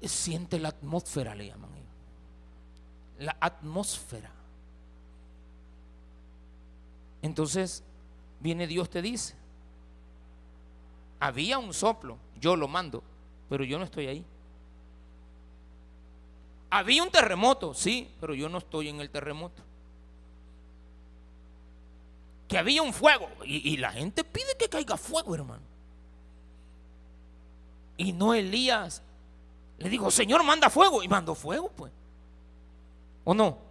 [0.01, 1.88] siente la atmósfera, le llaman ellos.
[3.19, 4.32] La atmósfera.
[7.21, 7.84] Entonces
[8.39, 9.36] viene Dios te dice,
[11.19, 13.03] había un soplo, yo lo mando,
[13.49, 14.25] pero yo no estoy ahí.
[16.69, 19.63] Había un terremoto, sí, pero yo no estoy en el terremoto.
[22.47, 25.63] Que había un fuego y, y la gente pide que caiga fuego, hermano.
[27.97, 29.01] Y no Elías
[29.80, 31.04] le dijo, Señor, manda fuego.
[31.04, 31.92] Y mandó fuego, pues.
[33.24, 33.68] ¿O no?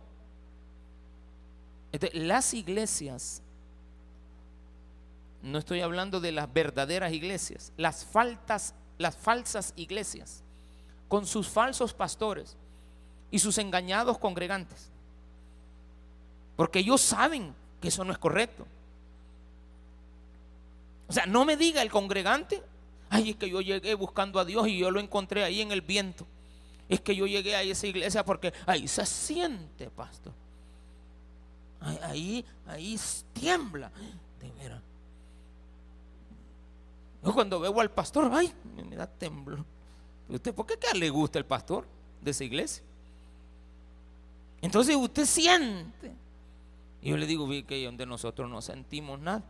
[2.13, 3.41] las iglesias,
[5.41, 10.43] no estoy hablando de las verdaderas iglesias, las, faltas, las falsas iglesias,
[11.09, 12.57] con sus falsos pastores
[13.31, 14.91] y sus engañados congregantes.
[16.57, 18.67] Porque ellos saben que eso no es correcto.
[21.09, 22.63] O sea, no me diga el congregante,
[23.11, 25.81] ay, es que yo llegué buscando a Dios y yo lo encontré ahí en el
[25.81, 26.27] viento.
[26.89, 30.33] Es que yo llegué a esa iglesia porque ahí se siente, pastor.
[31.81, 32.99] Ahí, ahí
[33.33, 33.91] tiembla.
[34.41, 34.83] De veras.
[37.25, 38.53] Yo cuando veo al pastor, ay,
[38.89, 39.65] me da temblor.
[40.29, 41.87] ¿Usted por qué le gusta el pastor
[42.21, 42.83] de esa iglesia?
[44.61, 46.13] Entonces usted siente.
[47.03, 49.45] Y yo le digo, vi que donde nosotros no sentimos nada.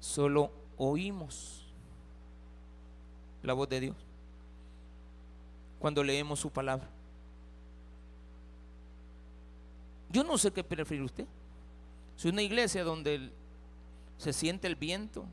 [0.00, 1.62] solo oímos
[3.42, 3.96] la voz de Dios
[5.78, 6.88] cuando leemos su palabra.
[10.10, 11.26] Yo no sé qué prefiere usted.
[12.16, 13.30] Si una iglesia donde
[14.18, 15.24] se siente el viento,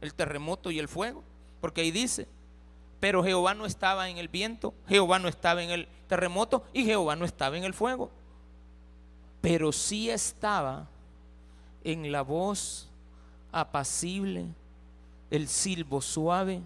[0.00, 1.22] el terremoto y el fuego,
[1.60, 2.26] porque ahí dice,
[2.98, 7.14] pero Jehová no estaba en el viento, Jehová no estaba en el terremoto y Jehová
[7.14, 8.10] no estaba en el fuego.
[9.40, 10.88] Pero sí estaba
[11.84, 12.88] en la voz
[13.52, 14.46] apacible,
[15.30, 16.62] el silbo suave,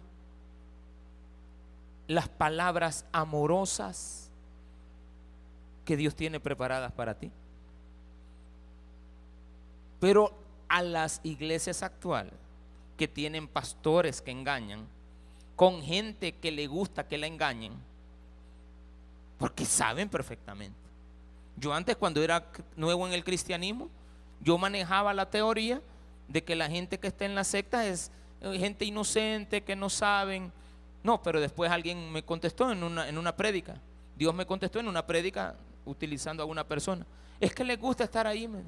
[2.07, 4.31] las palabras amorosas
[5.85, 7.31] que Dios tiene preparadas para ti.
[10.01, 10.33] Pero
[10.69, 12.35] a las iglesias actuales
[12.97, 14.87] que tienen pastores que engañan,
[15.57, 17.73] con gente que le gusta que la engañen,
[19.39, 20.79] porque saben perfectamente.
[21.57, 23.91] Yo antes cuando era nuevo en el cristianismo,
[24.41, 25.81] yo manejaba la teoría
[26.29, 28.11] de que la gente que está en la secta es
[28.43, 30.53] gente inocente, que no saben.
[31.03, 33.77] No, pero después alguien me contestó en una, en una prédica.
[34.17, 37.07] Dios me contestó en una prédica utilizando a una persona.
[37.41, 38.47] Es que les gusta estar ahí.
[38.47, 38.63] Me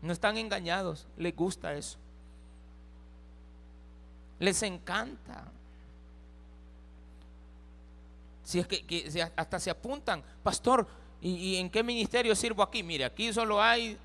[0.00, 1.98] no están engañados, les gusta eso.
[4.38, 5.44] Les encanta.
[8.44, 10.86] Si es que, hasta se apuntan, pastor,
[11.20, 12.82] ¿y, en qué ministerio sirvo aquí?
[12.82, 13.98] Mire, aquí solo hay,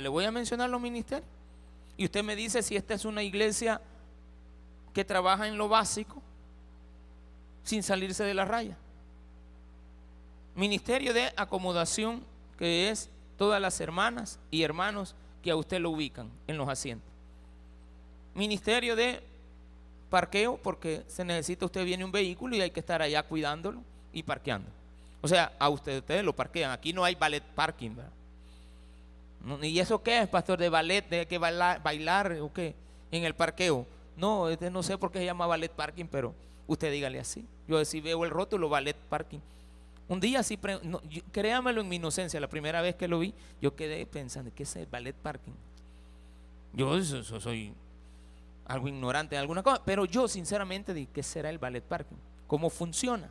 [0.00, 1.28] le voy a mencionar los ministerios.
[1.96, 3.80] Y usted me dice si esta es una iglesia
[4.92, 6.22] que trabaja en lo básico,
[7.64, 8.76] sin salirse de la raya.
[10.54, 12.22] Ministerio de acomodación,
[12.58, 17.08] que es todas las hermanas y hermanos que a usted lo ubican en los asientos.
[18.34, 19.22] Ministerio de
[20.10, 23.80] parqueo, porque se necesita, usted viene un vehículo y hay que estar allá cuidándolo
[24.12, 24.68] y parqueando.
[25.22, 26.70] O sea, a usted, ustedes lo parquean.
[26.70, 27.92] Aquí no hay ballet parking,
[29.62, 30.58] ¿Y eso qué es, pastor?
[30.58, 31.08] ¿De ballet?
[31.08, 32.74] ¿De que bailar, bailar o qué?
[33.10, 33.86] En el parqueo.
[34.16, 36.34] No, este no sé por qué se llama ballet parking, pero
[36.66, 37.44] usted dígale así.
[37.66, 39.40] Yo si veo el rótulo, ballet parking.
[40.08, 40.58] Un día sí,
[41.32, 44.76] créamelo en mi inocencia, la primera vez que lo vi, yo quedé pensando, ¿qué es
[44.76, 45.52] el ballet parking?
[46.74, 47.72] Yo soy
[48.66, 52.16] algo ignorante de alguna cosa, pero yo sinceramente dije, ¿qué será el ballet parking?
[52.46, 53.30] ¿Cómo funciona?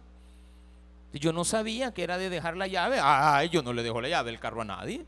[1.13, 2.99] Yo no sabía que era de dejar la llave.
[3.01, 5.05] Ay, yo no le dejo la llave del carro a nadie.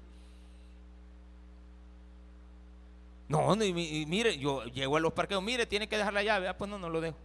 [3.34, 6.48] No, mire, yo llego a los parqueos, mire, tiene que dejar la llave.
[6.48, 7.18] Ah, pues no, no lo dejo.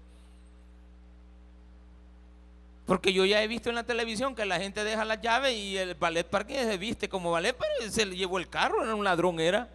[2.86, 5.76] Porque yo ya he visto en la televisión que la gente deja la llave y
[5.76, 9.04] el ballet parking se viste como ballet, pero se le llevó el carro, era un
[9.04, 9.68] ladrón, era.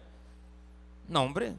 [1.08, 1.52] No, hombre.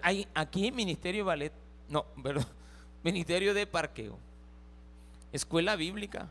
[0.00, 1.52] Hay aquí Ministerio de Ballet,
[1.90, 2.46] no, perdón,
[3.04, 4.18] Ministerio de Parqueo,
[5.30, 6.26] Escuela Bíblica.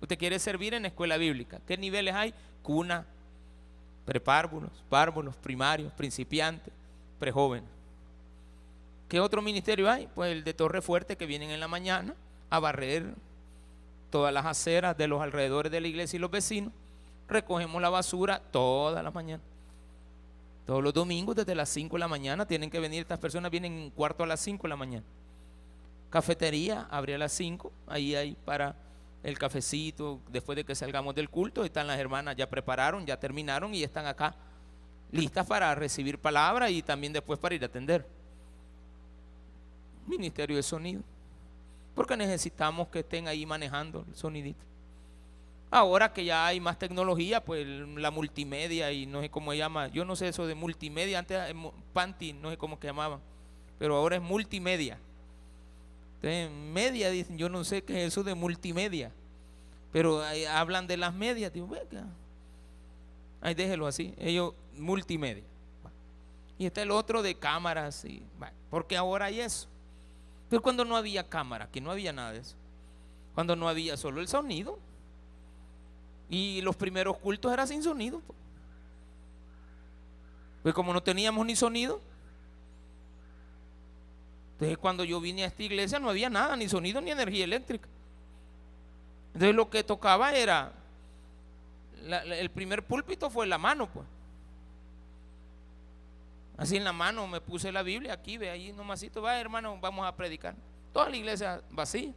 [0.00, 1.60] Usted quiere servir en escuela bíblica.
[1.66, 2.32] ¿Qué niveles hay?
[2.62, 3.06] Cuna,
[4.06, 6.72] prepárvulos, párvulos, primarios, principiantes,
[7.18, 7.68] prejóvenes.
[9.08, 10.08] ¿Qué otro ministerio hay?
[10.14, 12.14] Pues el de Torre Fuerte que vienen en la mañana
[12.48, 13.14] a barrer
[14.10, 16.72] todas las aceras de los alrededores de la iglesia y los vecinos.
[17.28, 19.42] Recogemos la basura toda la mañana.
[20.66, 23.72] Todos los domingos desde las 5 de la mañana tienen que venir, estas personas vienen
[23.72, 25.04] un cuarto a las 5 de la mañana.
[26.10, 28.74] Cafetería abre a las 5, ahí hay para
[29.22, 33.74] el cafecito, después de que salgamos del culto, están las hermanas, ya prepararon, ya terminaron
[33.74, 34.36] y están acá
[35.10, 38.06] listas para recibir palabra y también después para ir a atender.
[40.06, 41.02] Ministerio de Sonido.
[41.94, 44.64] Porque necesitamos que estén ahí manejando el sonidito.
[45.70, 49.88] Ahora que ya hay más tecnología, pues la multimedia y no sé cómo se llama.
[49.88, 51.18] Yo no sé eso de multimedia.
[51.18, 51.54] Antes
[51.92, 53.20] Panty, no sé cómo se llamaban.
[53.78, 54.98] Pero ahora es multimedia.
[56.72, 59.12] Media dicen, yo no sé qué es eso de multimedia.
[59.92, 61.52] Pero hablan de las medias.
[61.52, 61.68] Digo.
[63.40, 64.14] Ahí déjelo así.
[64.18, 65.44] Ellos, multimedia.
[66.58, 68.04] Y está el otro de cámaras.
[68.04, 68.22] Y,
[68.70, 69.68] porque ahora hay eso.
[70.48, 72.56] Pero cuando no había cámara, que no había nada de eso,
[73.34, 74.78] cuando no había solo el sonido,
[76.28, 78.20] y los primeros cultos eran sin sonido.
[80.62, 82.00] Pues como no teníamos ni sonido,
[84.56, 87.86] entonces cuando yo vine a esta iglesia no había nada, ni sonido ni energía eléctrica.
[89.34, 90.72] Entonces lo que tocaba era,
[92.08, 94.06] el primer púlpito fue la mano, pues.
[96.56, 100.06] Así en la mano me puse la Biblia, aquí ve ahí nomasito, va hermano, vamos
[100.06, 100.54] a predicar.
[100.90, 102.14] Toda la iglesia vacía.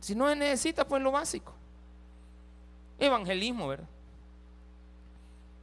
[0.00, 1.54] Si no se necesita, pues lo básico.
[2.98, 3.88] Evangelismo, ¿verdad?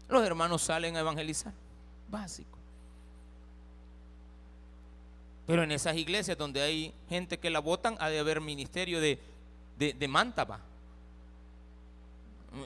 [0.09, 1.53] Los hermanos salen a evangelizar.
[2.09, 2.52] Básico.
[5.45, 9.19] Pero en esas iglesias donde hay gente que la votan, ha de haber ministerio de,
[9.77, 10.07] de, de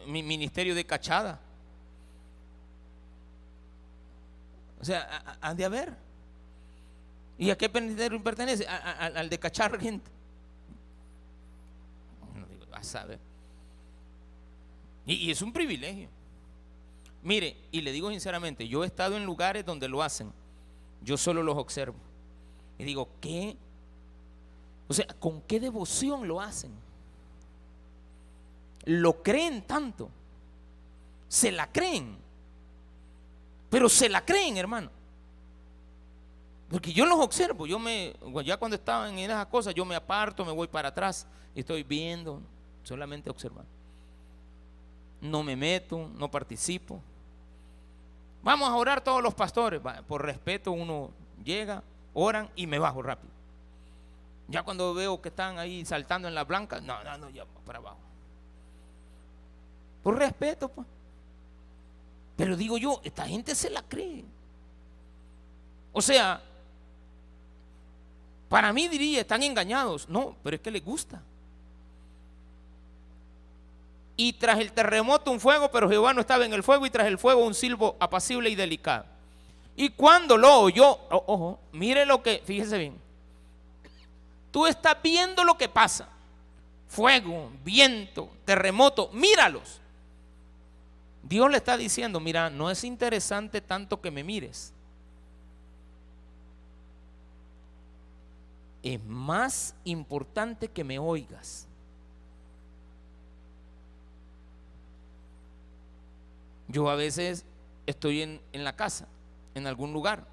[0.06, 1.40] ministerio de cachada,
[4.86, 5.94] sea, han de haber.
[7.38, 8.66] ¿Y a qué ministerio pertenece?
[8.68, 10.10] al de cachar gente.
[12.36, 13.20] No digo, a saber.
[15.06, 16.10] y es un privilegio.
[17.24, 20.32] Mire, y le digo sinceramente, yo he estado en lugares donde lo hacen.
[21.02, 22.07] Yo solo los observo.
[22.78, 23.58] Y digo, ¿qué?
[24.88, 26.72] O sea, ¿con qué devoción lo hacen?
[28.86, 30.10] Lo creen tanto.
[31.28, 32.18] Se la creen.
[33.70, 34.90] Pero se la creen, hermano.
[36.70, 38.14] Porque yo los observo, yo me,
[38.44, 41.26] ya cuando estaban en esas cosas, yo me aparto, me voy para atrás,
[41.56, 42.42] y estoy viendo,
[42.84, 43.70] solamente observando.
[45.22, 47.02] No me meto, no participo.
[48.44, 49.82] Vamos a orar todos los pastores.
[50.08, 51.12] Por respeto uno
[51.44, 51.84] llega,
[52.20, 53.32] oran y me bajo rápido.
[54.48, 57.78] Ya cuando veo que están ahí saltando en la blanca, no, no, no, ya para
[57.78, 58.00] abajo.
[60.02, 60.88] Por respeto, pues.
[62.36, 64.24] Pero digo yo, esta gente se la cree.
[65.94, 66.42] O sea,
[68.50, 70.10] para mí diría, están engañados.
[70.10, 71.22] No, pero es que les gusta.
[74.16, 77.06] Y tras el terremoto un fuego, pero Jehová no estaba en el fuego, y tras
[77.06, 79.17] el fuego un silbo apacible y delicado.
[79.78, 83.00] Y cuando lo oyó, ojo, mire lo que, fíjese bien,
[84.52, 86.10] tú estás viendo lo que pasa.
[86.90, 89.80] Fuego, viento, terremoto, míralos.
[91.22, 94.74] Dios le está diciendo, mira, no es interesante tanto que me mires.
[98.82, 101.68] Es más importante que me oigas.
[106.68, 107.46] Yo a veces
[107.86, 109.08] estoy en, la casa,
[109.58, 110.26] en algún lugar,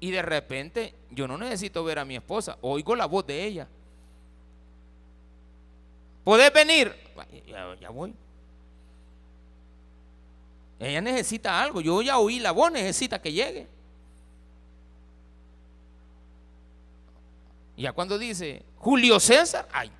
[0.00, 3.68] y de repente yo no necesito ver a mi esposa, oigo la voz de ella.
[6.24, 6.94] ¿Puedes venir?
[7.80, 8.14] Ya, voy.
[10.78, 13.68] Ella necesita algo, yo ya oí la voz, necesita que llegue.
[17.76, 19.90] Ya cuando dice Julio César, ay,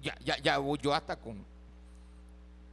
[0.00, 1.44] ya, ya, ya voy yo hasta con,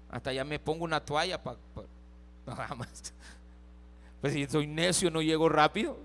[0.10, 1.58] hasta ya me pongo una toalla para
[2.46, 3.14] Nada más.
[4.22, 5.98] Pues si soy necio, no llego rápido.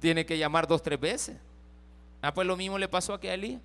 [0.00, 1.36] Tiene que llamar dos, tres veces.
[2.22, 3.60] Ah, pues lo mismo le pasó aquí a Elías.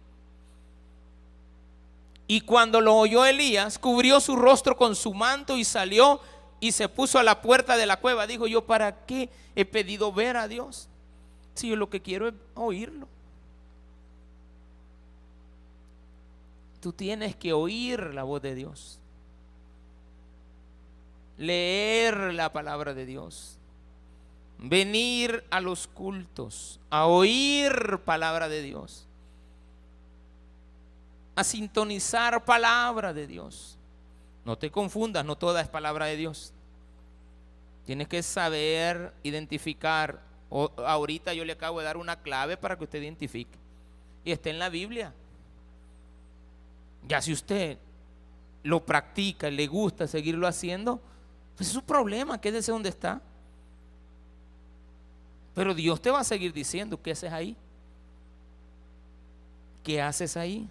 [2.28, 6.20] Y cuando lo oyó Elías, cubrió su rostro con su manto y salió
[6.59, 8.26] y se puso a la puerta de la cueva.
[8.26, 10.89] Dijo yo, ¿para qué he pedido ver a Dios?
[11.53, 13.07] Si yo lo que quiero es oírlo.
[16.82, 18.99] Tú tienes que oír la voz de Dios
[21.38, 23.58] leer la palabra de Dios,
[24.58, 29.06] venir a los cultos, a oír palabra de Dios,
[31.36, 33.78] a sintonizar palabra de Dios.
[34.46, 36.54] No te confundas, no toda es palabra de Dios.
[37.86, 40.22] Tienes que saber identificar.
[40.50, 43.58] ahorita yo le acabo de dar una clave para que usted identifique.
[44.24, 45.14] Y está en la Biblia.
[47.08, 47.78] Ya si usted
[48.64, 51.00] lo practica, y le gusta seguirlo haciendo,
[51.56, 53.22] pues es su problema, quédese donde está.
[55.53, 57.56] Pero Dios te va a seguir diciendo, ¿qué haces ahí?
[59.84, 60.68] ¿Qué haces ahí?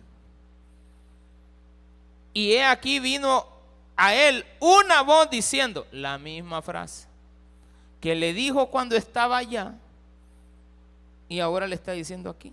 [2.34, 3.46] Y he aquí vino
[3.96, 7.06] a él una voz diciendo la misma frase
[8.00, 9.72] que le dijo cuando estaba allá
[11.28, 12.52] y ahora le está diciendo aquí.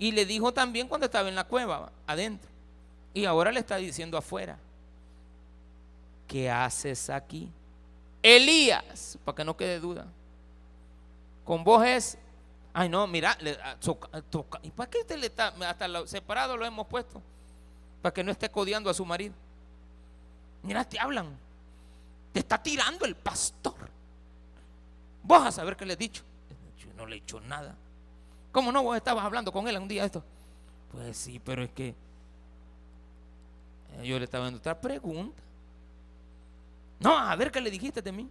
[0.00, 2.48] Y le dijo también cuando estaba en la cueva, adentro.
[3.14, 4.58] Y ahora le está diciendo afuera.
[6.28, 7.50] ¿Qué haces aquí?
[8.22, 10.06] Elías, para que no quede duda.
[11.44, 12.18] Con vos es,
[12.74, 13.76] ay no, mira, ah,
[14.12, 17.22] ah, ¿y para qué usted le está, hasta lo, separado lo hemos puesto?
[18.02, 19.34] Para que no esté codiando a su marido.
[20.62, 21.36] Mira, te hablan.
[22.32, 23.74] Te está tirando el pastor.
[25.22, 26.22] Vos a saber qué le he dicho.
[26.78, 27.74] Yo no le he dicho nada.
[28.52, 28.82] ¿Cómo no?
[28.82, 30.22] Vos estabas hablando con él un día esto.
[30.92, 31.94] Pues sí, pero es que
[34.02, 35.42] yo le estaba dando otra pregunta.
[37.00, 38.28] No, a ver qué le dijiste de mí.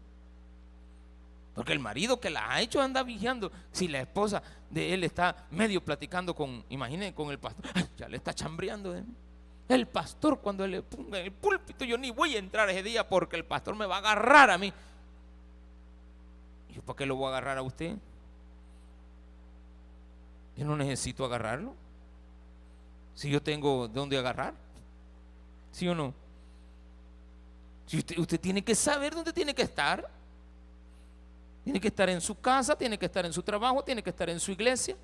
[1.57, 3.51] Porque el marido que la ha hecho anda vigiando.
[3.71, 7.65] Si la esposa de él está medio platicando con, imaginen, con el pastor,
[7.97, 9.13] ya le está chambreando de mí.
[9.67, 13.07] El pastor cuando le ponga en el púlpito, yo ni voy a entrar ese día
[13.07, 14.71] porque el pastor me va a agarrar a mí.
[16.69, 17.95] ¿Y yo para qué lo voy a agarrar a usted?
[20.55, 21.73] Yo no necesito agarrarlo.
[23.15, 24.53] Si yo tengo de dónde agarrar.
[25.71, 26.13] ¿Sí o no?
[27.95, 30.09] Usted, tiene que saber dónde tiene que estar.
[31.63, 34.29] Tiene que estar en su casa, tiene que estar en su trabajo, tiene que estar
[34.29, 34.95] en su iglesia,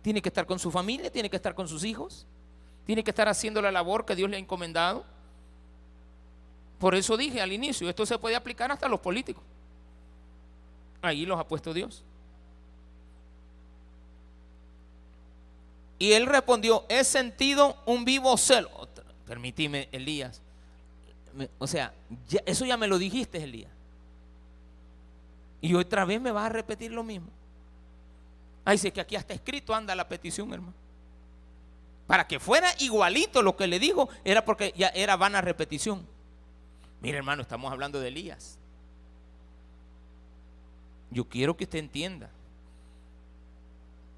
[0.00, 2.24] tiene que estar con su familia, tiene que estar con sus hijos,
[2.86, 5.04] tiene que estar haciendo la labor que Dios le ha encomendado.
[6.78, 9.42] Por eso dije al inicio, esto se puede aplicar hasta a los políticos.
[11.00, 12.04] Ahí los ha puesto Dios.
[15.98, 18.88] Y él respondió, he sentido un vivo celo.
[19.24, 20.42] Permíteme, Elías.
[21.58, 21.94] O sea,
[22.46, 23.70] eso ya me lo dijiste, Elías.
[25.60, 27.28] Y otra vez me vas a repetir lo mismo.
[28.64, 30.74] Ahí dice que aquí está escrito, anda la petición, hermano.
[32.06, 36.06] Para que fuera igualito lo que le dijo, era porque ya era vana repetición.
[37.00, 38.58] Mire, hermano, estamos hablando de Elías.
[41.10, 42.30] Yo quiero que usted entienda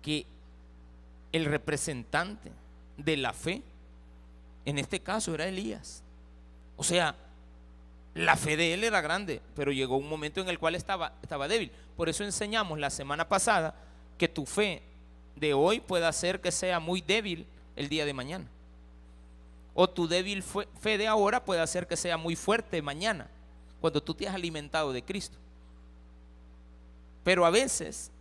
[0.00, 0.26] que
[1.32, 2.52] el representante
[2.96, 3.62] de la fe,
[4.64, 6.03] en este caso era Elías.
[6.76, 7.14] O sea,
[8.14, 11.48] la fe de él era grande, pero llegó un momento en el cual estaba, estaba
[11.48, 11.70] débil.
[11.96, 13.74] Por eso enseñamos la semana pasada
[14.18, 14.82] que tu fe
[15.36, 17.46] de hoy puede hacer que sea muy débil
[17.76, 18.46] el día de mañana.
[19.74, 23.28] O tu débil fe de ahora puede hacer que sea muy fuerte mañana,
[23.80, 25.36] cuando tú te has alimentado de Cristo.
[27.24, 28.12] Pero a veces,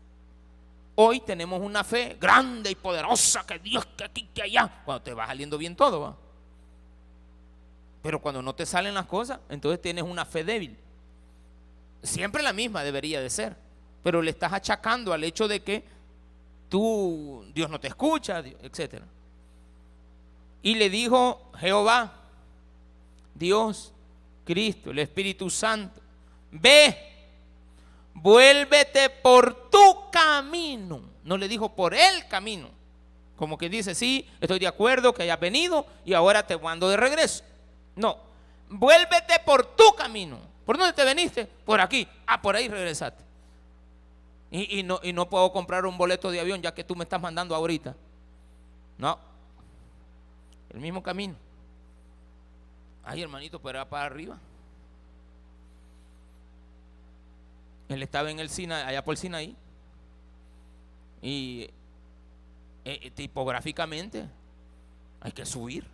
[0.95, 5.13] hoy tenemos una fe grande y poderosa, que Dios, que aquí, que allá, cuando te
[5.13, 6.01] va saliendo bien todo.
[6.01, 6.17] ¿va?
[8.03, 10.77] Pero cuando no te salen las cosas, entonces tienes una fe débil.
[12.03, 13.55] Siempre la misma debería de ser.
[14.03, 15.85] Pero le estás achacando al hecho de que
[16.67, 19.01] tú, Dios no te escucha, etc.
[20.61, 22.13] Y le dijo Jehová,
[23.33, 23.93] Dios,
[24.43, 26.01] Cristo, el Espíritu Santo,
[26.51, 26.97] ve,
[28.15, 31.01] vuélvete por tu camino.
[31.23, 32.69] No le dijo por el camino.
[33.37, 36.97] Como que dice, sí, estoy de acuerdo que hayas venido y ahora te mando de
[36.97, 37.45] regreso.
[37.95, 38.17] No,
[38.69, 40.39] vuélvete por tu camino.
[40.65, 41.45] ¿Por dónde te veniste?
[41.45, 42.07] Por aquí.
[42.25, 43.23] Ah, por ahí regresaste.
[44.51, 47.19] Y, no, y no puedo comprar un boleto de avión ya que tú me estás
[47.19, 47.95] mandando ahorita.
[48.99, 49.17] No.
[50.69, 51.35] El mismo camino.
[53.03, 54.37] Ay, hermanito, pero era para arriba.
[57.89, 59.55] Él estaba en el Sinaí, allá por el Sinaí.
[61.21, 61.69] Y
[62.85, 64.27] eh, tipográficamente
[65.19, 65.85] hay que subir.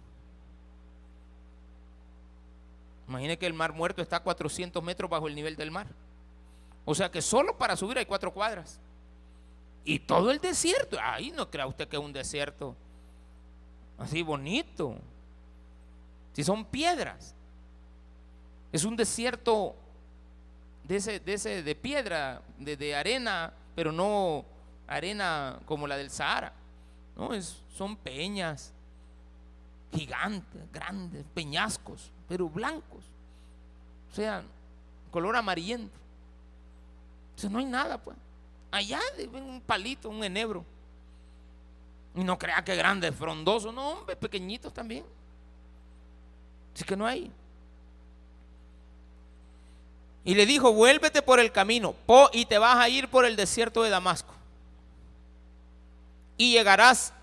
[3.10, 5.88] Imagine que el mar muerto está a 400 metros bajo el nivel del mar.
[6.86, 8.80] O sea que solo para subir hay cuatro cuadras.
[9.84, 10.96] Y todo el desierto.
[11.02, 12.76] Ahí no crea usted que es un desierto
[13.98, 14.96] así bonito.
[16.34, 17.34] Si son piedras.
[18.72, 19.76] Es un desierto
[20.84, 24.46] de piedra, de, arena, pero no
[24.88, 26.54] arena como la del Sahara.
[27.76, 28.72] Son peñas
[29.92, 33.04] gigantes, grandes, peñascos pero blancos.
[34.12, 34.44] O sea,
[35.12, 35.98] color amarillento.
[37.36, 38.16] O sea, no hay nada, pues.
[38.72, 40.64] Allá ven un palito, un enebro.
[42.16, 43.72] Y no crea que grande, frondoso.
[43.72, 45.04] No, hombre, pequeñitos también.
[46.76, 47.32] Así que no hay.
[50.24, 51.96] Y le dijo, vuélvete por el camino
[52.34, 54.34] y te vas a ir por el desierto de Damasco.
[56.38, 57.14] Y llegarás,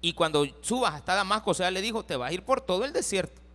[0.00, 2.84] y cuando subas hasta Damasco, o sea, le dijo, te vas a ir por todo
[2.84, 3.45] el desierto.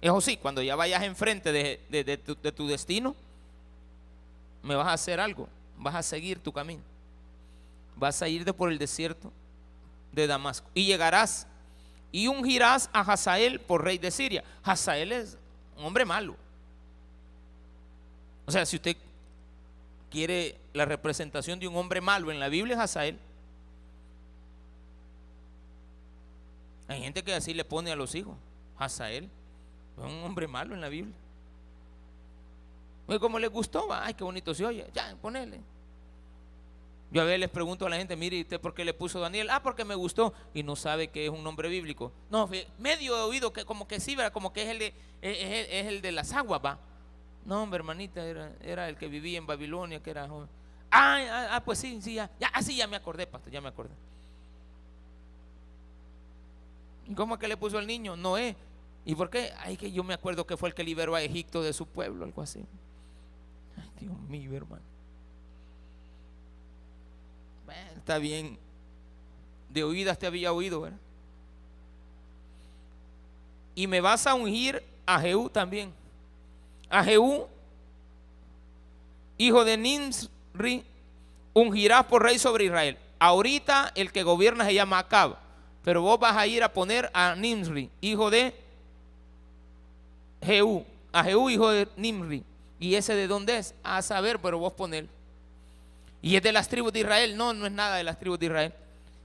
[0.00, 2.18] Eso sí, cuando ya vayas enfrente de,
[2.54, 3.16] tu, destino,
[4.62, 6.82] me vas a hacer algo, vas a seguir tu camino.
[7.96, 9.32] Vas a ir por el desierto
[10.12, 11.46] de Damasco y llegarás
[12.12, 14.44] y ungirás a Hazael por rey de Siria.
[14.62, 15.36] Hazael es
[15.76, 16.36] un hombre malo.
[18.46, 18.96] O sea, si usted
[20.10, 23.18] quiere la representación de un hombre malo en la Biblia es Hazael.
[26.86, 28.36] Hay gente que así le pone a los hijos,
[28.78, 29.28] Hazael
[30.06, 31.16] un hombre malo en la Biblia.
[33.20, 35.60] como le gustó, ay, qué bonito se oye, ya, ponele.
[37.10, 39.48] Yo a veces les pregunto a la gente, mire, ¿usted por qué le puso Daniel?
[39.50, 40.34] Ah, porque me gustó.
[40.52, 42.12] Y no sabe que es un nombre bíblico.
[42.30, 46.12] No, medio oído que como que sí, como que es el de, es, el, de
[46.12, 46.78] las aguas, va.
[47.46, 50.48] No, hombre, hermanita, era, era, el que vivía en Babilonia, que era joven.
[50.90, 53.68] Ah, ah, ah pues sí, sí, ya, ya, ah, ya me acordé, pastor, ya me
[53.68, 53.94] acordé.
[57.16, 58.16] ¿Cómo es que le puso el niño?
[58.16, 58.54] Noé.
[59.08, 59.54] ¿Y por qué?
[59.60, 62.26] Ay, que yo me acuerdo que fue el que liberó a Egipto de su pueblo,
[62.26, 62.62] algo así.
[63.78, 64.82] Ay, Dios mío, hermano.
[67.96, 68.58] Está bien.
[69.70, 70.98] De oídas te había oído, ¿verdad?
[73.74, 75.90] Y me vas a ungir a Jehú también.
[76.90, 77.46] A Jehú,
[79.38, 80.84] hijo de Nimsri,
[81.54, 82.98] ungirás por rey sobre Israel.
[83.18, 85.38] Ahorita el que gobierna se llama Acab,
[85.82, 88.67] pero vos vas a ir a poner a Nimsri, hijo de
[90.42, 92.44] Jehú, a Jehú hijo de Nimri.
[92.80, 93.74] ¿Y ese de dónde es?
[93.82, 95.06] A saber, pero vos poner.
[96.22, 97.36] Y es de las tribus de Israel.
[97.36, 98.72] No, no es nada de las tribus de Israel.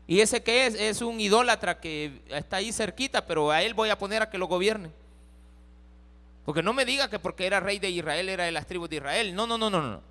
[0.08, 0.76] ¿Y ese que es?
[0.76, 4.38] Es un idólatra que está ahí cerquita, pero a él voy a poner a que
[4.38, 4.90] lo gobierne.
[6.46, 8.98] Porque no me diga que porque era rey de Israel era de las tribus de
[8.98, 9.34] Israel.
[9.34, 10.02] No, no, no, no, no.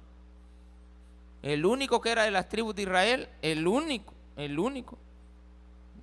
[1.43, 4.97] El único que era de las tribus de Israel, el único, el único,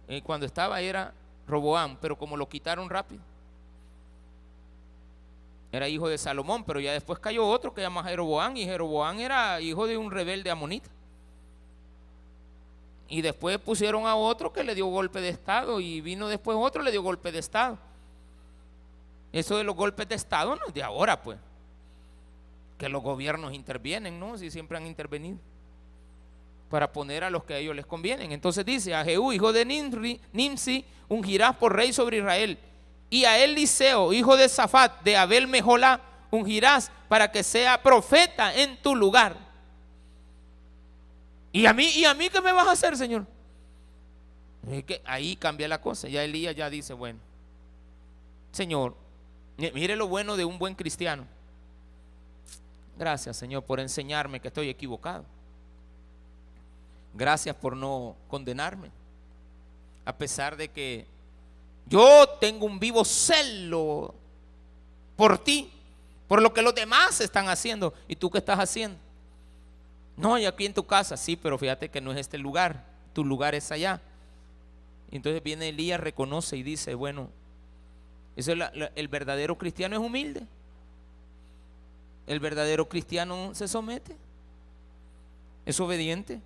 [0.07, 1.13] eh, cuando estaba era
[1.47, 3.21] Roboam, pero como lo quitaron rápido.
[5.71, 9.19] Era hijo de Salomón, pero ya después cayó otro que se llama Jeroboam, y Jeroboam
[9.19, 10.89] era hijo de un rebelde amonita.
[13.07, 16.81] Y después pusieron a otro que le dio golpe de Estado, y vino después otro
[16.81, 17.77] le dio golpe de Estado.
[19.31, 21.37] Eso de los golpes de Estado no es de ahora, pues.
[22.79, 24.37] Que los gobiernos intervienen, ¿no?
[24.37, 25.37] Si siempre han intervenido.
[26.69, 28.31] Para poner a los que a ellos les convienen.
[28.31, 32.57] Entonces dice, a Jehú, hijo de Nimsi, ungirás por rey sobre Israel.
[33.09, 36.01] Y a Eliseo, hijo de Zafat, de Abel Mejolá,
[36.31, 39.35] ungirás para que sea profeta en tu lugar.
[41.51, 43.25] ¿Y a mí, y a mí qué me vas a hacer, Señor?
[44.85, 46.07] que ahí cambia la cosa.
[46.07, 47.17] Ya Elías ya dice, bueno,
[48.51, 48.93] Señor,
[49.73, 51.25] Mire lo bueno de un buen cristiano.
[52.97, 55.25] Gracias, Señor, por enseñarme que estoy equivocado.
[57.13, 58.89] Gracias por no condenarme.
[60.05, 61.05] A pesar de que
[61.89, 64.13] yo tengo un vivo celo
[65.15, 65.71] por ti,
[66.27, 67.93] por lo que los demás están haciendo.
[68.07, 68.97] ¿Y tú qué estás haciendo?
[70.15, 73.25] No, y aquí en tu casa, sí, pero fíjate que no es este lugar, tu
[73.25, 74.01] lugar es allá.
[75.11, 77.29] entonces viene Elías, reconoce y dice, bueno,
[78.35, 80.45] el verdadero cristiano es humilde.
[82.27, 84.15] El verdadero cristiano se somete.
[85.65, 86.39] Es obediente.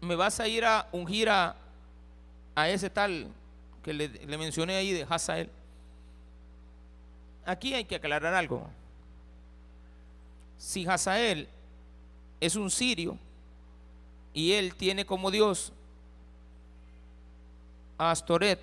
[0.00, 1.56] Me vas a ir a ungir a,
[2.54, 3.28] a ese tal
[3.82, 5.50] que le, mencioné ahí de Hazael.
[7.46, 8.66] Aquí hay que aclarar algo.
[10.58, 11.48] Si Hazael
[12.40, 13.18] es un sirio
[14.34, 15.72] y él tiene como Dios
[17.96, 18.60] a Astoret,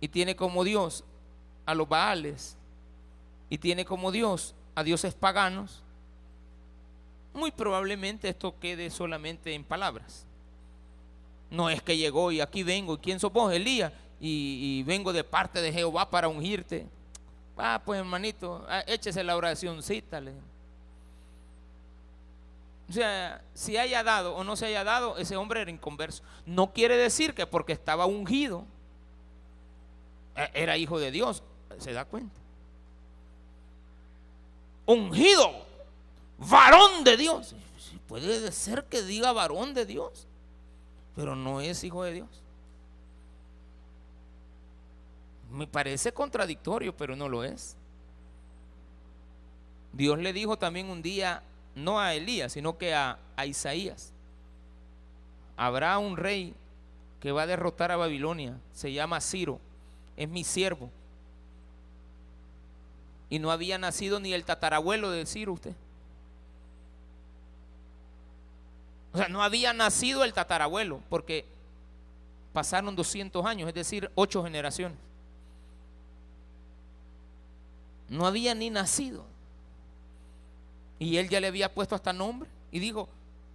[0.00, 1.04] y tiene como Dios
[1.64, 2.56] a los Baales
[3.48, 5.82] y tiene como Dios a dioses paganos,
[7.32, 10.26] muy probablemente esto quede solamente en palabras.
[11.50, 13.92] No es que llegó y aquí vengo, ¿y quién sos vos, Elías?
[14.20, 16.86] Y, vengo de parte de Jehová para ungirte.
[17.56, 20.22] Ah, pues hermanito, ah, échese la oracióncita.
[22.88, 26.22] O sea, si haya dado o no se haya dado, ese hombre era inconverso.
[26.44, 28.64] No quiere decir que porque estaba ungido,
[30.36, 31.42] e, era hijo de Dios,
[31.78, 32.36] se da cuenta.
[34.86, 35.52] Ungido,
[36.38, 37.54] varón de Dios.
[38.06, 40.25] Puede ser que diga varón de Dios,
[41.16, 42.28] pero no es hijo de Dios.
[45.50, 47.76] Me parece contradictorio, pero no lo es.
[49.92, 51.42] Dios le dijo también un día,
[51.74, 54.12] no a Elías, sino que a, Isaías,
[55.56, 56.54] habrá un rey
[57.20, 59.58] que va a derrotar a Babilonia, se llama Ciro
[60.16, 60.90] es mi siervo.
[63.28, 65.74] Y no había nacido ni el tatarabuelo de Ciro usted.
[69.16, 71.46] O sea, no había nacido el tatarabuelo, porque
[72.52, 74.98] pasaron 200 años, es decir, ocho generaciones.
[78.10, 79.24] No había ni nacido.
[80.98, 82.46] Y él ya le había puesto hasta nombre.
[82.70, 83.08] Y dijo,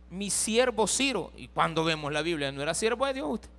[0.09, 1.31] mi siervo Ciro.
[1.37, 3.49] Y cuando vemos la Biblia, no era siervo de Dios usted.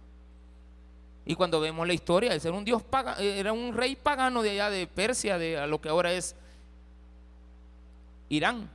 [1.24, 4.70] Y cuando vemos la historia, era un dios pagano, era un rey pagano de allá
[4.70, 6.34] de Persia, de lo que ahora es
[8.28, 8.68] Irán.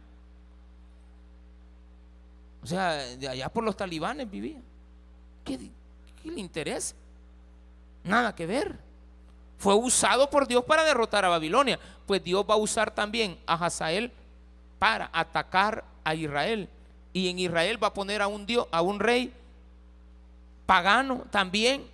[2.67, 4.59] O sea, de allá por los talibanes vivía.
[5.45, 6.95] ¿Qué, qué le interesa?
[8.03, 8.77] Nada que ver.
[9.57, 11.79] Fue usado por Dios para derrotar a Babilonia.
[12.05, 14.11] Pues Dios va a usar también a Hazael
[14.79, 16.67] para atacar a Israel.
[17.13, 19.33] Y en Israel va a poner a un Dios, a un rey
[20.65, 21.85] pagano también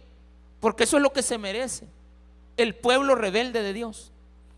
[0.60, 1.86] porque eso es lo que se merece.
[2.58, 4.12] El pueblo rebelde de Dios.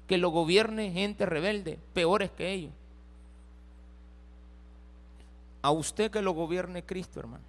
[0.07, 2.71] Que lo gobierne gente rebelde, peores que ellos.
[5.65, 7.43] A usted que lo gobierne Cristo, hermano.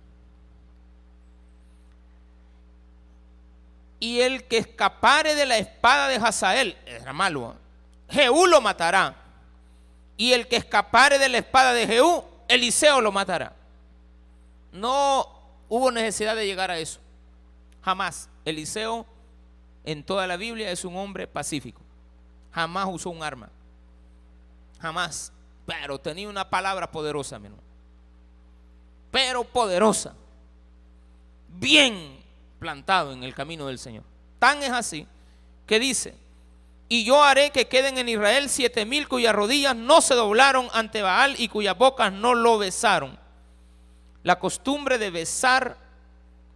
[4.01, 8.15] Y el que escapare de la espada de Hazael, era malo, ¿eh?
[8.15, 9.15] Jehú lo matará.
[10.17, 13.55] Y el que escapare de la espada de Jehú, Eliseo lo matará.
[14.73, 15.29] No
[15.69, 17.01] hubo necesidad de llegar a eso.
[17.83, 18.31] Jamás.
[18.47, 19.05] Eliseo
[19.85, 21.83] en toda la Biblia es un hombre pacífico.
[22.51, 23.51] Jamás usó un arma.
[24.81, 25.35] Jamás.
[25.67, 27.51] Pero tenía una palabra poderosa, mi
[29.17, 30.13] Pero poderosa.
[31.49, 32.19] Bien
[32.59, 34.05] plantado en el camino del Señor.
[34.39, 35.07] Tan es así
[35.67, 36.15] que dice,
[36.91, 41.01] y yo haré que queden en Israel siete mil cuyas rodillas no se doblaron ante
[41.01, 43.19] Baal y cuyas bocas no lo besaron.
[44.23, 45.79] La costumbre de besar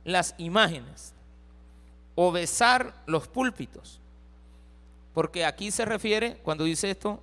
[0.04, 1.14] las imágenes
[2.14, 4.00] o besar los púlpitos.
[5.14, 7.22] Porque aquí se refiere, cuando dice esto,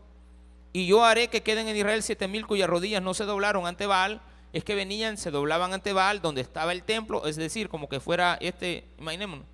[0.73, 3.85] Y yo haré que queden en Israel siete mil cuyas rodillas no se doblaron ante
[3.85, 4.19] Baal.
[4.57, 7.99] Es que venían, se doblaban ante Baal, donde estaba el templo, es decir, como que
[7.99, 9.45] fuera este, imaginémonos,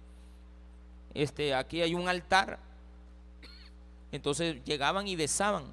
[1.13, 2.57] este, aquí hay un altar.
[4.13, 5.65] Entonces llegaban y besaban.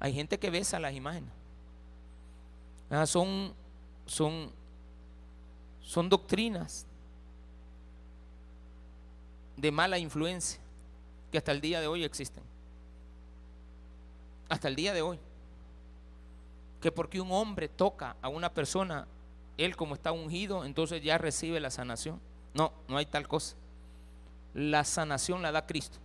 [0.00, 1.30] Hay gente que besa las imágenes.
[2.90, 3.54] Ah, son,
[4.04, 4.50] son,
[5.80, 6.86] son doctrinas
[9.56, 10.58] de mala influencia
[11.30, 12.42] que hasta el día de hoy existen.
[14.48, 15.20] Hasta el día de hoy.
[16.80, 19.06] Que porque un hombre toca a una persona,
[19.58, 22.20] él como está ungido, entonces ya recibe la sanación.
[22.54, 23.56] No, no hay tal cosa.
[24.54, 25.98] La sanación la da Cristo.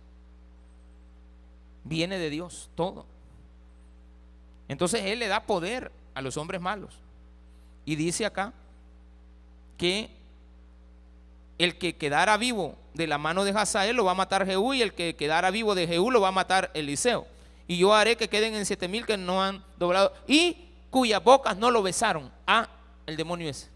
[1.84, 3.06] Viene de Dios, todo.
[4.68, 6.94] Entonces Él le da poder a los hombres malos.
[7.84, 8.52] Y dice acá
[9.76, 10.10] que
[11.58, 14.82] el que quedara vivo de la mano de Hazael lo va a matar Jehú y
[14.82, 17.26] el que quedara vivo de Jehú lo va a matar Eliseo.
[17.72, 21.56] Y yo haré que queden en siete mil que no han doblado y cuyas bocas
[21.56, 22.30] no lo besaron.
[22.46, 22.68] a
[23.06, 23.66] el demonio ese.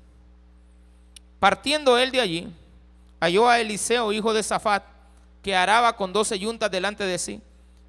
[1.41, 2.53] Partiendo él de allí,
[3.19, 4.85] halló a Eliseo, hijo de Zafat,
[5.43, 7.41] que araba con doce yuntas delante de sí.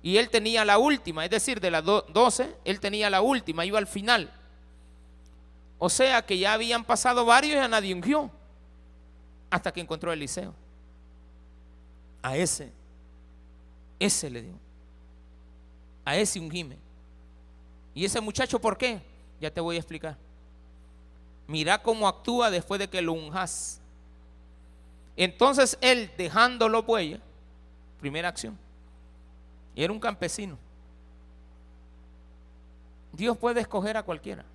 [0.02, 3.78] Y él tenía la última, es decir, de las doce, él tenía la última, iba
[3.78, 4.32] al final.
[5.78, 8.32] O sea que ya habían pasado varios y a nadie ungió.
[9.50, 10.54] Hasta que encontró a Eliseo.
[12.22, 12.72] A ese,
[14.00, 14.67] ese le dio.
[16.08, 16.78] A ese ungime.
[17.94, 19.02] ¿Y ese muchacho por qué?
[19.42, 20.16] Ya te voy a explicar.
[21.48, 23.82] Mira cómo actúa después de que lo unjas.
[25.18, 27.20] Entonces él, dejándolo bueyes,
[28.00, 28.58] primera acción,
[29.76, 30.58] era un campesino.
[33.12, 34.46] Dios puede escoger a cualquiera.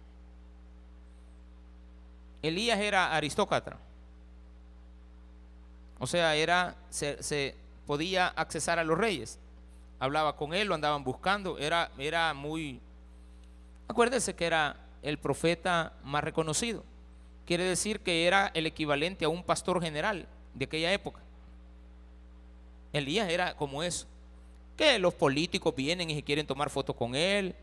[2.40, 3.76] Elías era aristócrata.
[5.98, 7.55] O sea, era, se,
[7.86, 9.38] podía accesar a los reyes.
[10.03, 11.59] Hablaba con él, lo andaban buscando.
[11.59, 12.80] Era, era muy.
[13.86, 16.82] Acuérdese que era el profeta más reconocido.
[17.46, 21.20] Quiere decir que era el equivalente a un pastor general de aquella época.
[22.92, 24.09] Elías era como eso.
[24.76, 27.55] Que los políticos vienen y quieren tomar fotos con él,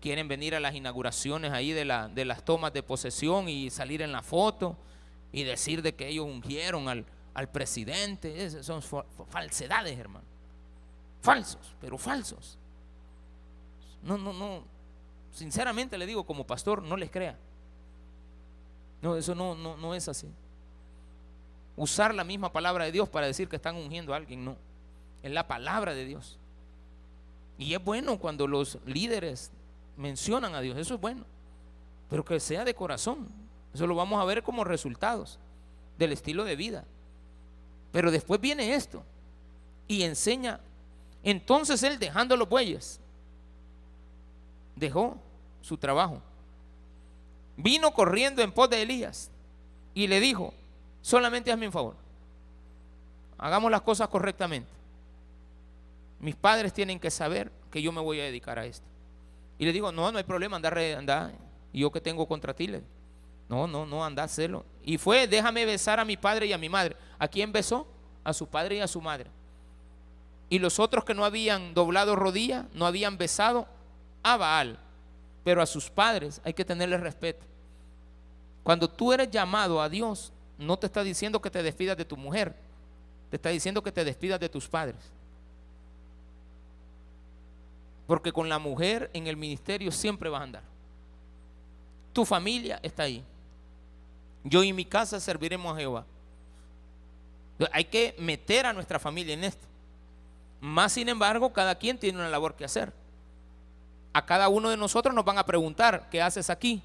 [0.00, 4.02] quieren venir a las inauguraciones ahí de, la, de las tomas de posesión y salir
[4.02, 4.76] en la foto
[5.30, 8.44] y decir de que ellos ungieron al, al presidente.
[8.44, 8.82] Esas son
[9.28, 10.39] falsedades, hermano.
[11.20, 12.56] Falsos, pero falsos.
[14.02, 14.62] No, no, no.
[15.32, 17.36] Sinceramente le digo, como pastor, no les crea.
[19.02, 20.28] No, eso no, no, no es así.
[21.76, 24.56] Usar la misma palabra de Dios para decir que están ungiendo a alguien, no.
[25.22, 26.38] Es la palabra de Dios.
[27.58, 29.50] Y es bueno cuando los líderes
[29.96, 31.24] mencionan a Dios, eso es bueno.
[32.08, 33.28] Pero que sea de corazón.
[33.72, 35.38] Eso lo vamos a ver como resultados
[35.98, 36.84] del estilo de vida.
[37.92, 39.02] Pero después viene esto
[39.86, 40.60] y enseña.
[41.22, 43.00] Entonces él dejando los bueyes,
[44.76, 45.16] dejó
[45.60, 46.22] su trabajo.
[47.56, 49.30] Vino corriendo en pos de Elías
[49.92, 50.54] y le dijo,
[51.02, 51.94] solamente hazme un favor,
[53.36, 54.70] hagamos las cosas correctamente.
[56.20, 58.86] Mis padres tienen que saber que yo me voy a dedicar a esto.
[59.58, 61.32] Y le digo, no, no hay problema, andar, andar.
[61.72, 62.68] Y yo que tengo contra ti,
[63.48, 64.64] no, no, no, anda, hacerlo.
[64.82, 66.96] Y fue, déjame besar a mi padre y a mi madre.
[67.18, 67.86] ¿A quién besó?
[68.22, 69.30] A su padre y a su madre.
[70.50, 73.66] Y los otros que no habían doblado rodilla, no habían besado
[74.22, 74.78] a Baal.
[75.44, 77.46] Pero a sus padres hay que tenerle respeto.
[78.62, 82.16] Cuando tú eres llamado a Dios, no te está diciendo que te despidas de tu
[82.16, 82.54] mujer,
[83.30, 84.98] te está diciendo que te despidas de tus padres.
[88.06, 90.62] Porque con la mujer en el ministerio siempre vas a andar.
[92.12, 93.24] Tu familia está ahí.
[94.42, 96.04] Yo y mi casa serviremos a Jehová.
[97.72, 99.66] Hay que meter a nuestra familia en esto.
[100.60, 102.92] Más sin embargo, cada quien tiene una labor que hacer.
[104.12, 106.82] A cada uno de nosotros nos van a preguntar, ¿qué haces aquí?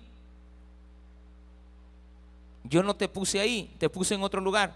[2.63, 4.73] Yo no te puse ahí, te puse en otro lugar.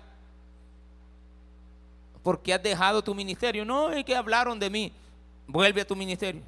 [2.21, 3.65] Porque has dejado tu ministerio.
[3.65, 4.91] No, es que hablaron de mí.
[5.47, 6.41] Vuelve a tu ministerio.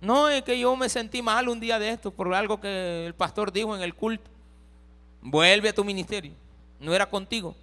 [0.00, 3.14] No, es que yo me sentí mal un día de esto por algo que el
[3.14, 4.30] pastor dijo en el culto.
[5.20, 6.32] Vuelve a tu ministerio.
[6.80, 7.54] No era contigo.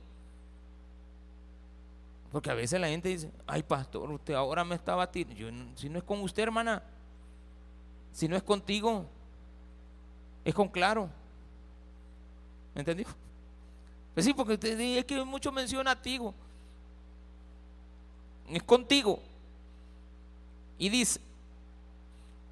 [2.34, 5.80] Porque a veces la gente dice, ay pastor, usted ahora me estaba tirando.
[5.80, 6.82] Si no es con usted, hermana,
[8.12, 9.06] si no es contigo,
[10.44, 11.08] es con claro.
[12.74, 13.06] ¿Me entendió?
[14.16, 16.20] Pues sí, porque usted es que mucho menciona a ti.
[18.50, 19.20] Es contigo.
[20.80, 21.22] Y dice,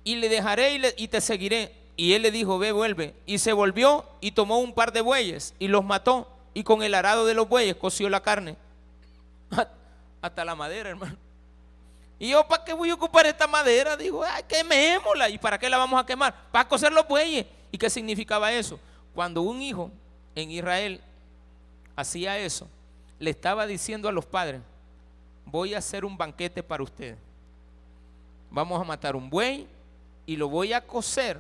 [0.03, 3.15] y le dejaré y te seguiré y él le dijo, ve, vuelve.
[3.25, 6.27] Y se volvió y tomó un par de bueyes y los mató.
[6.53, 8.57] Y con el arado de los bueyes coció la carne.
[10.21, 11.17] Hasta la madera, hermano.
[12.19, 13.97] Y yo, ¿para qué voy a ocupar esta madera?
[13.97, 15.27] Digo, ay, quemémosla.
[15.29, 16.35] ¿Y para qué la vamos a quemar?
[16.51, 17.47] Para coser los bueyes.
[17.71, 18.79] ¿Y qué significaba eso?
[19.15, 19.89] Cuando un hijo
[20.35, 21.01] en Israel
[21.95, 22.67] hacía eso,
[23.17, 24.61] le estaba diciendo a los padres,
[25.45, 27.17] voy a hacer un banquete para ustedes.
[28.51, 29.67] Vamos a matar un buey
[30.27, 31.39] y lo voy a coser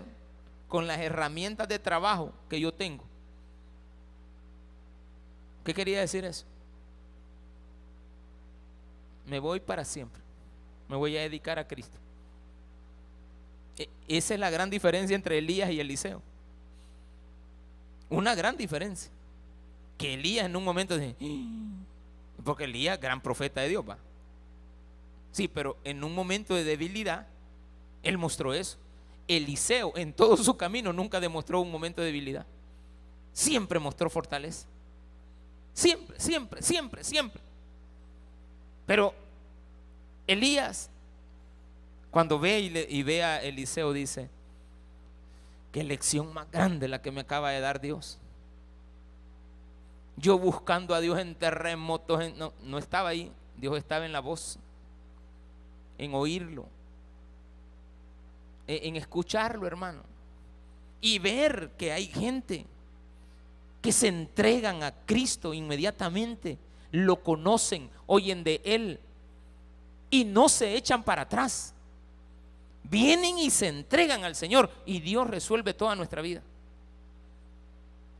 [0.67, 3.03] con las herramientas de trabajo que yo tengo.
[5.63, 6.45] ¿Qué quería decir eso?
[9.25, 10.21] Me voy para siempre.
[10.87, 11.97] Me voy a dedicar a Cristo.
[13.77, 16.21] E, esa es la gran diferencia entre Elías y Eliseo.
[18.09, 19.11] Una gran diferencia.
[19.97, 22.43] Que Elías en un momento dice, ¡Ah!".
[22.43, 23.97] porque Elías, gran profeta de Dios, va.
[25.31, 27.27] Sí, pero en un momento de debilidad,
[28.03, 28.77] él mostró eso.
[29.27, 32.45] Eliseo en todo su camino nunca demostró un momento de debilidad.
[33.31, 34.67] Siempre mostró fortaleza.
[35.73, 37.41] Siempre, siempre, siempre, siempre.
[38.85, 39.13] Pero
[40.27, 40.89] Elías,
[42.09, 44.29] cuando ve y, ve a Eliseo, dice,
[45.71, 48.17] qué lección más grande la que me acaba de dar Dios.
[50.17, 52.21] Yo buscando a Dios en terremotos,
[52.63, 54.59] no, estaba ahí, Dios estaba en la voz,
[55.97, 56.65] en oírlo,
[58.67, 60.03] en escucharlo, hermano,
[60.99, 62.65] y ver que hay gente
[63.81, 66.57] que se entregan a Cristo inmediatamente,
[66.91, 68.99] lo conocen, oyen de Él
[70.09, 71.73] y no se echan para atrás.
[72.83, 76.41] Vienen y se entregan al Señor y Dios resuelve toda nuestra vida.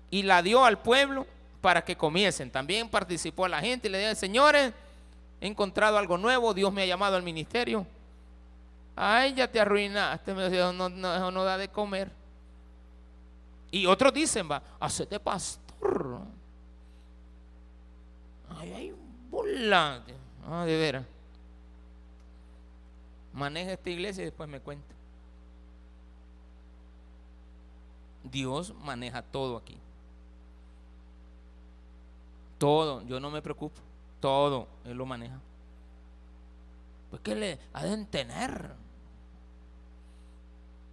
[0.09, 1.27] Y la dio al pueblo
[1.61, 2.49] para que comiesen.
[2.49, 4.73] También participó a la gente y le dijo, señores,
[5.39, 7.85] he encontrado algo nuevo, Dios me ha llamado al ministerio.
[8.95, 12.11] Ay, ya te arruinaste, no, no da de comer.
[13.71, 16.21] Y otros dicen, va, hacete pastor.
[18.61, 18.95] Ay, ay,
[19.31, 20.03] bola.
[20.47, 21.05] Ah, de veras.
[23.33, 24.93] Maneja esta iglesia y después me cuenta.
[28.23, 29.75] Dios maneja todo aquí.
[32.59, 33.81] Todo, yo no me preocupo.
[34.19, 35.39] Todo, Él lo maneja.
[37.09, 38.75] Pues que le ha de tener.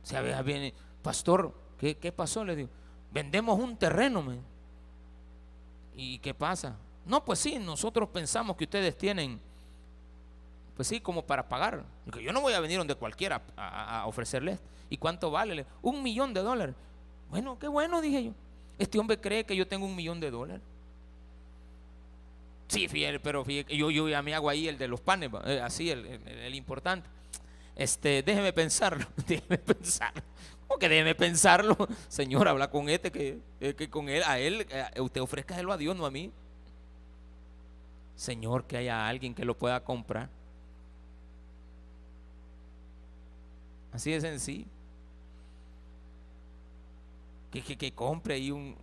[0.05, 2.47] Si a viene, pastor, ¿qué, pasó?
[2.47, 2.71] Le digo,
[3.12, 4.25] vendemos un terreno.
[5.95, 6.79] ¿Y qué pasa?
[7.09, 9.41] No, pues sí, nosotros pensamos que ustedes tienen,
[10.77, 11.83] pues sí, como para pagar.
[12.23, 14.61] Yo no voy a venir donde cualquiera a, ofrecerles.
[14.91, 15.65] ¿Y cuánto vale?
[15.81, 16.75] Un millón de dólares.
[17.31, 18.33] Bueno, qué bueno, dije yo.
[18.79, 20.63] Este hombre cree que yo tengo un millón de dólares.
[22.69, 25.91] Sí, fiel, pero yo, yo a mí hago ahí el de los panes, eh, así,
[25.91, 27.09] el, importante.
[27.75, 30.23] Este, déjeme pensarlo, déjeme pensarlo.
[30.67, 31.75] ¿Cómo que déjeme pensarlo?
[32.09, 35.77] Señor, habla con este, que, eh, que con él, a él, eh, usted ofrezca a
[35.79, 36.31] Dios, no a mí.
[38.19, 40.29] Señor, que haya alguien que lo pueda comprar.
[43.93, 44.66] Así de sencillo.
[47.51, 48.77] Que, que, que compre ahí un,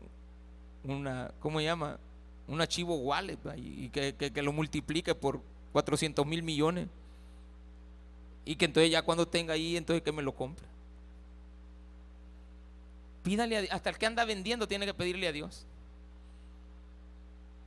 [0.84, 2.00] una, ¿cómo se llama?
[2.48, 5.42] un archivo wallet y que, lo multiplique por
[5.74, 6.88] 400 mil millones
[8.46, 10.66] y que entonces ya cuando tenga ahí, entonces que me lo compre.
[13.24, 15.66] Pídale hasta el que anda vendiendo tiene que pedirle a Dios.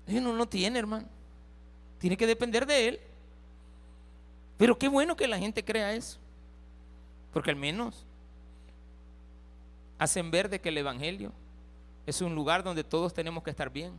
[0.07, 1.18] No tiene, hermano.
[1.99, 3.01] Tiene que depender de Él.
[4.57, 6.19] Pero qué bueno que la gente crea eso.
[7.33, 8.05] Porque al menos
[9.99, 11.33] hacen ver de que el Evangelio
[12.07, 13.93] es un lugar donde todos tenemos que estar bien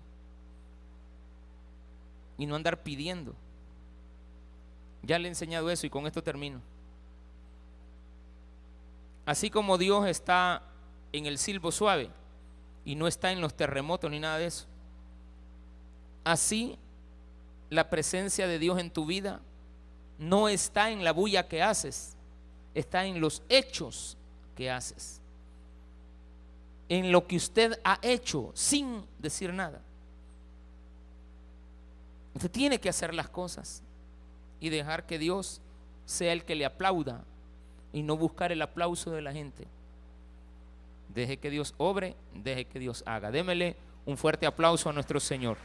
[2.38, 3.36] y no andar pidiendo.
[5.04, 6.62] Ya le he enseñado eso y con esto termino.
[9.26, 10.64] Así como Dios está
[11.12, 12.10] en el silbo suave
[12.84, 14.66] y no está en los terremotos ni nada de eso.
[16.24, 16.78] Así
[17.70, 19.42] la presencia de Dios en tu vida
[20.18, 22.16] no está en la bulla que haces,
[22.74, 24.18] está en los hechos
[24.56, 25.22] que haces.
[26.90, 29.80] En lo que usted ha hecho sin decir nada.
[32.34, 33.84] Usted tiene que hacer las cosas
[34.60, 35.62] y dejar que Dios
[36.06, 37.24] sea el que le aplauda
[37.94, 39.68] y no buscar el aplauso de la gente.
[41.14, 43.32] Deje que Dios obre, deje que Dios haga.
[43.32, 45.58] Démele un fuerte aplauso a nuestro Señor.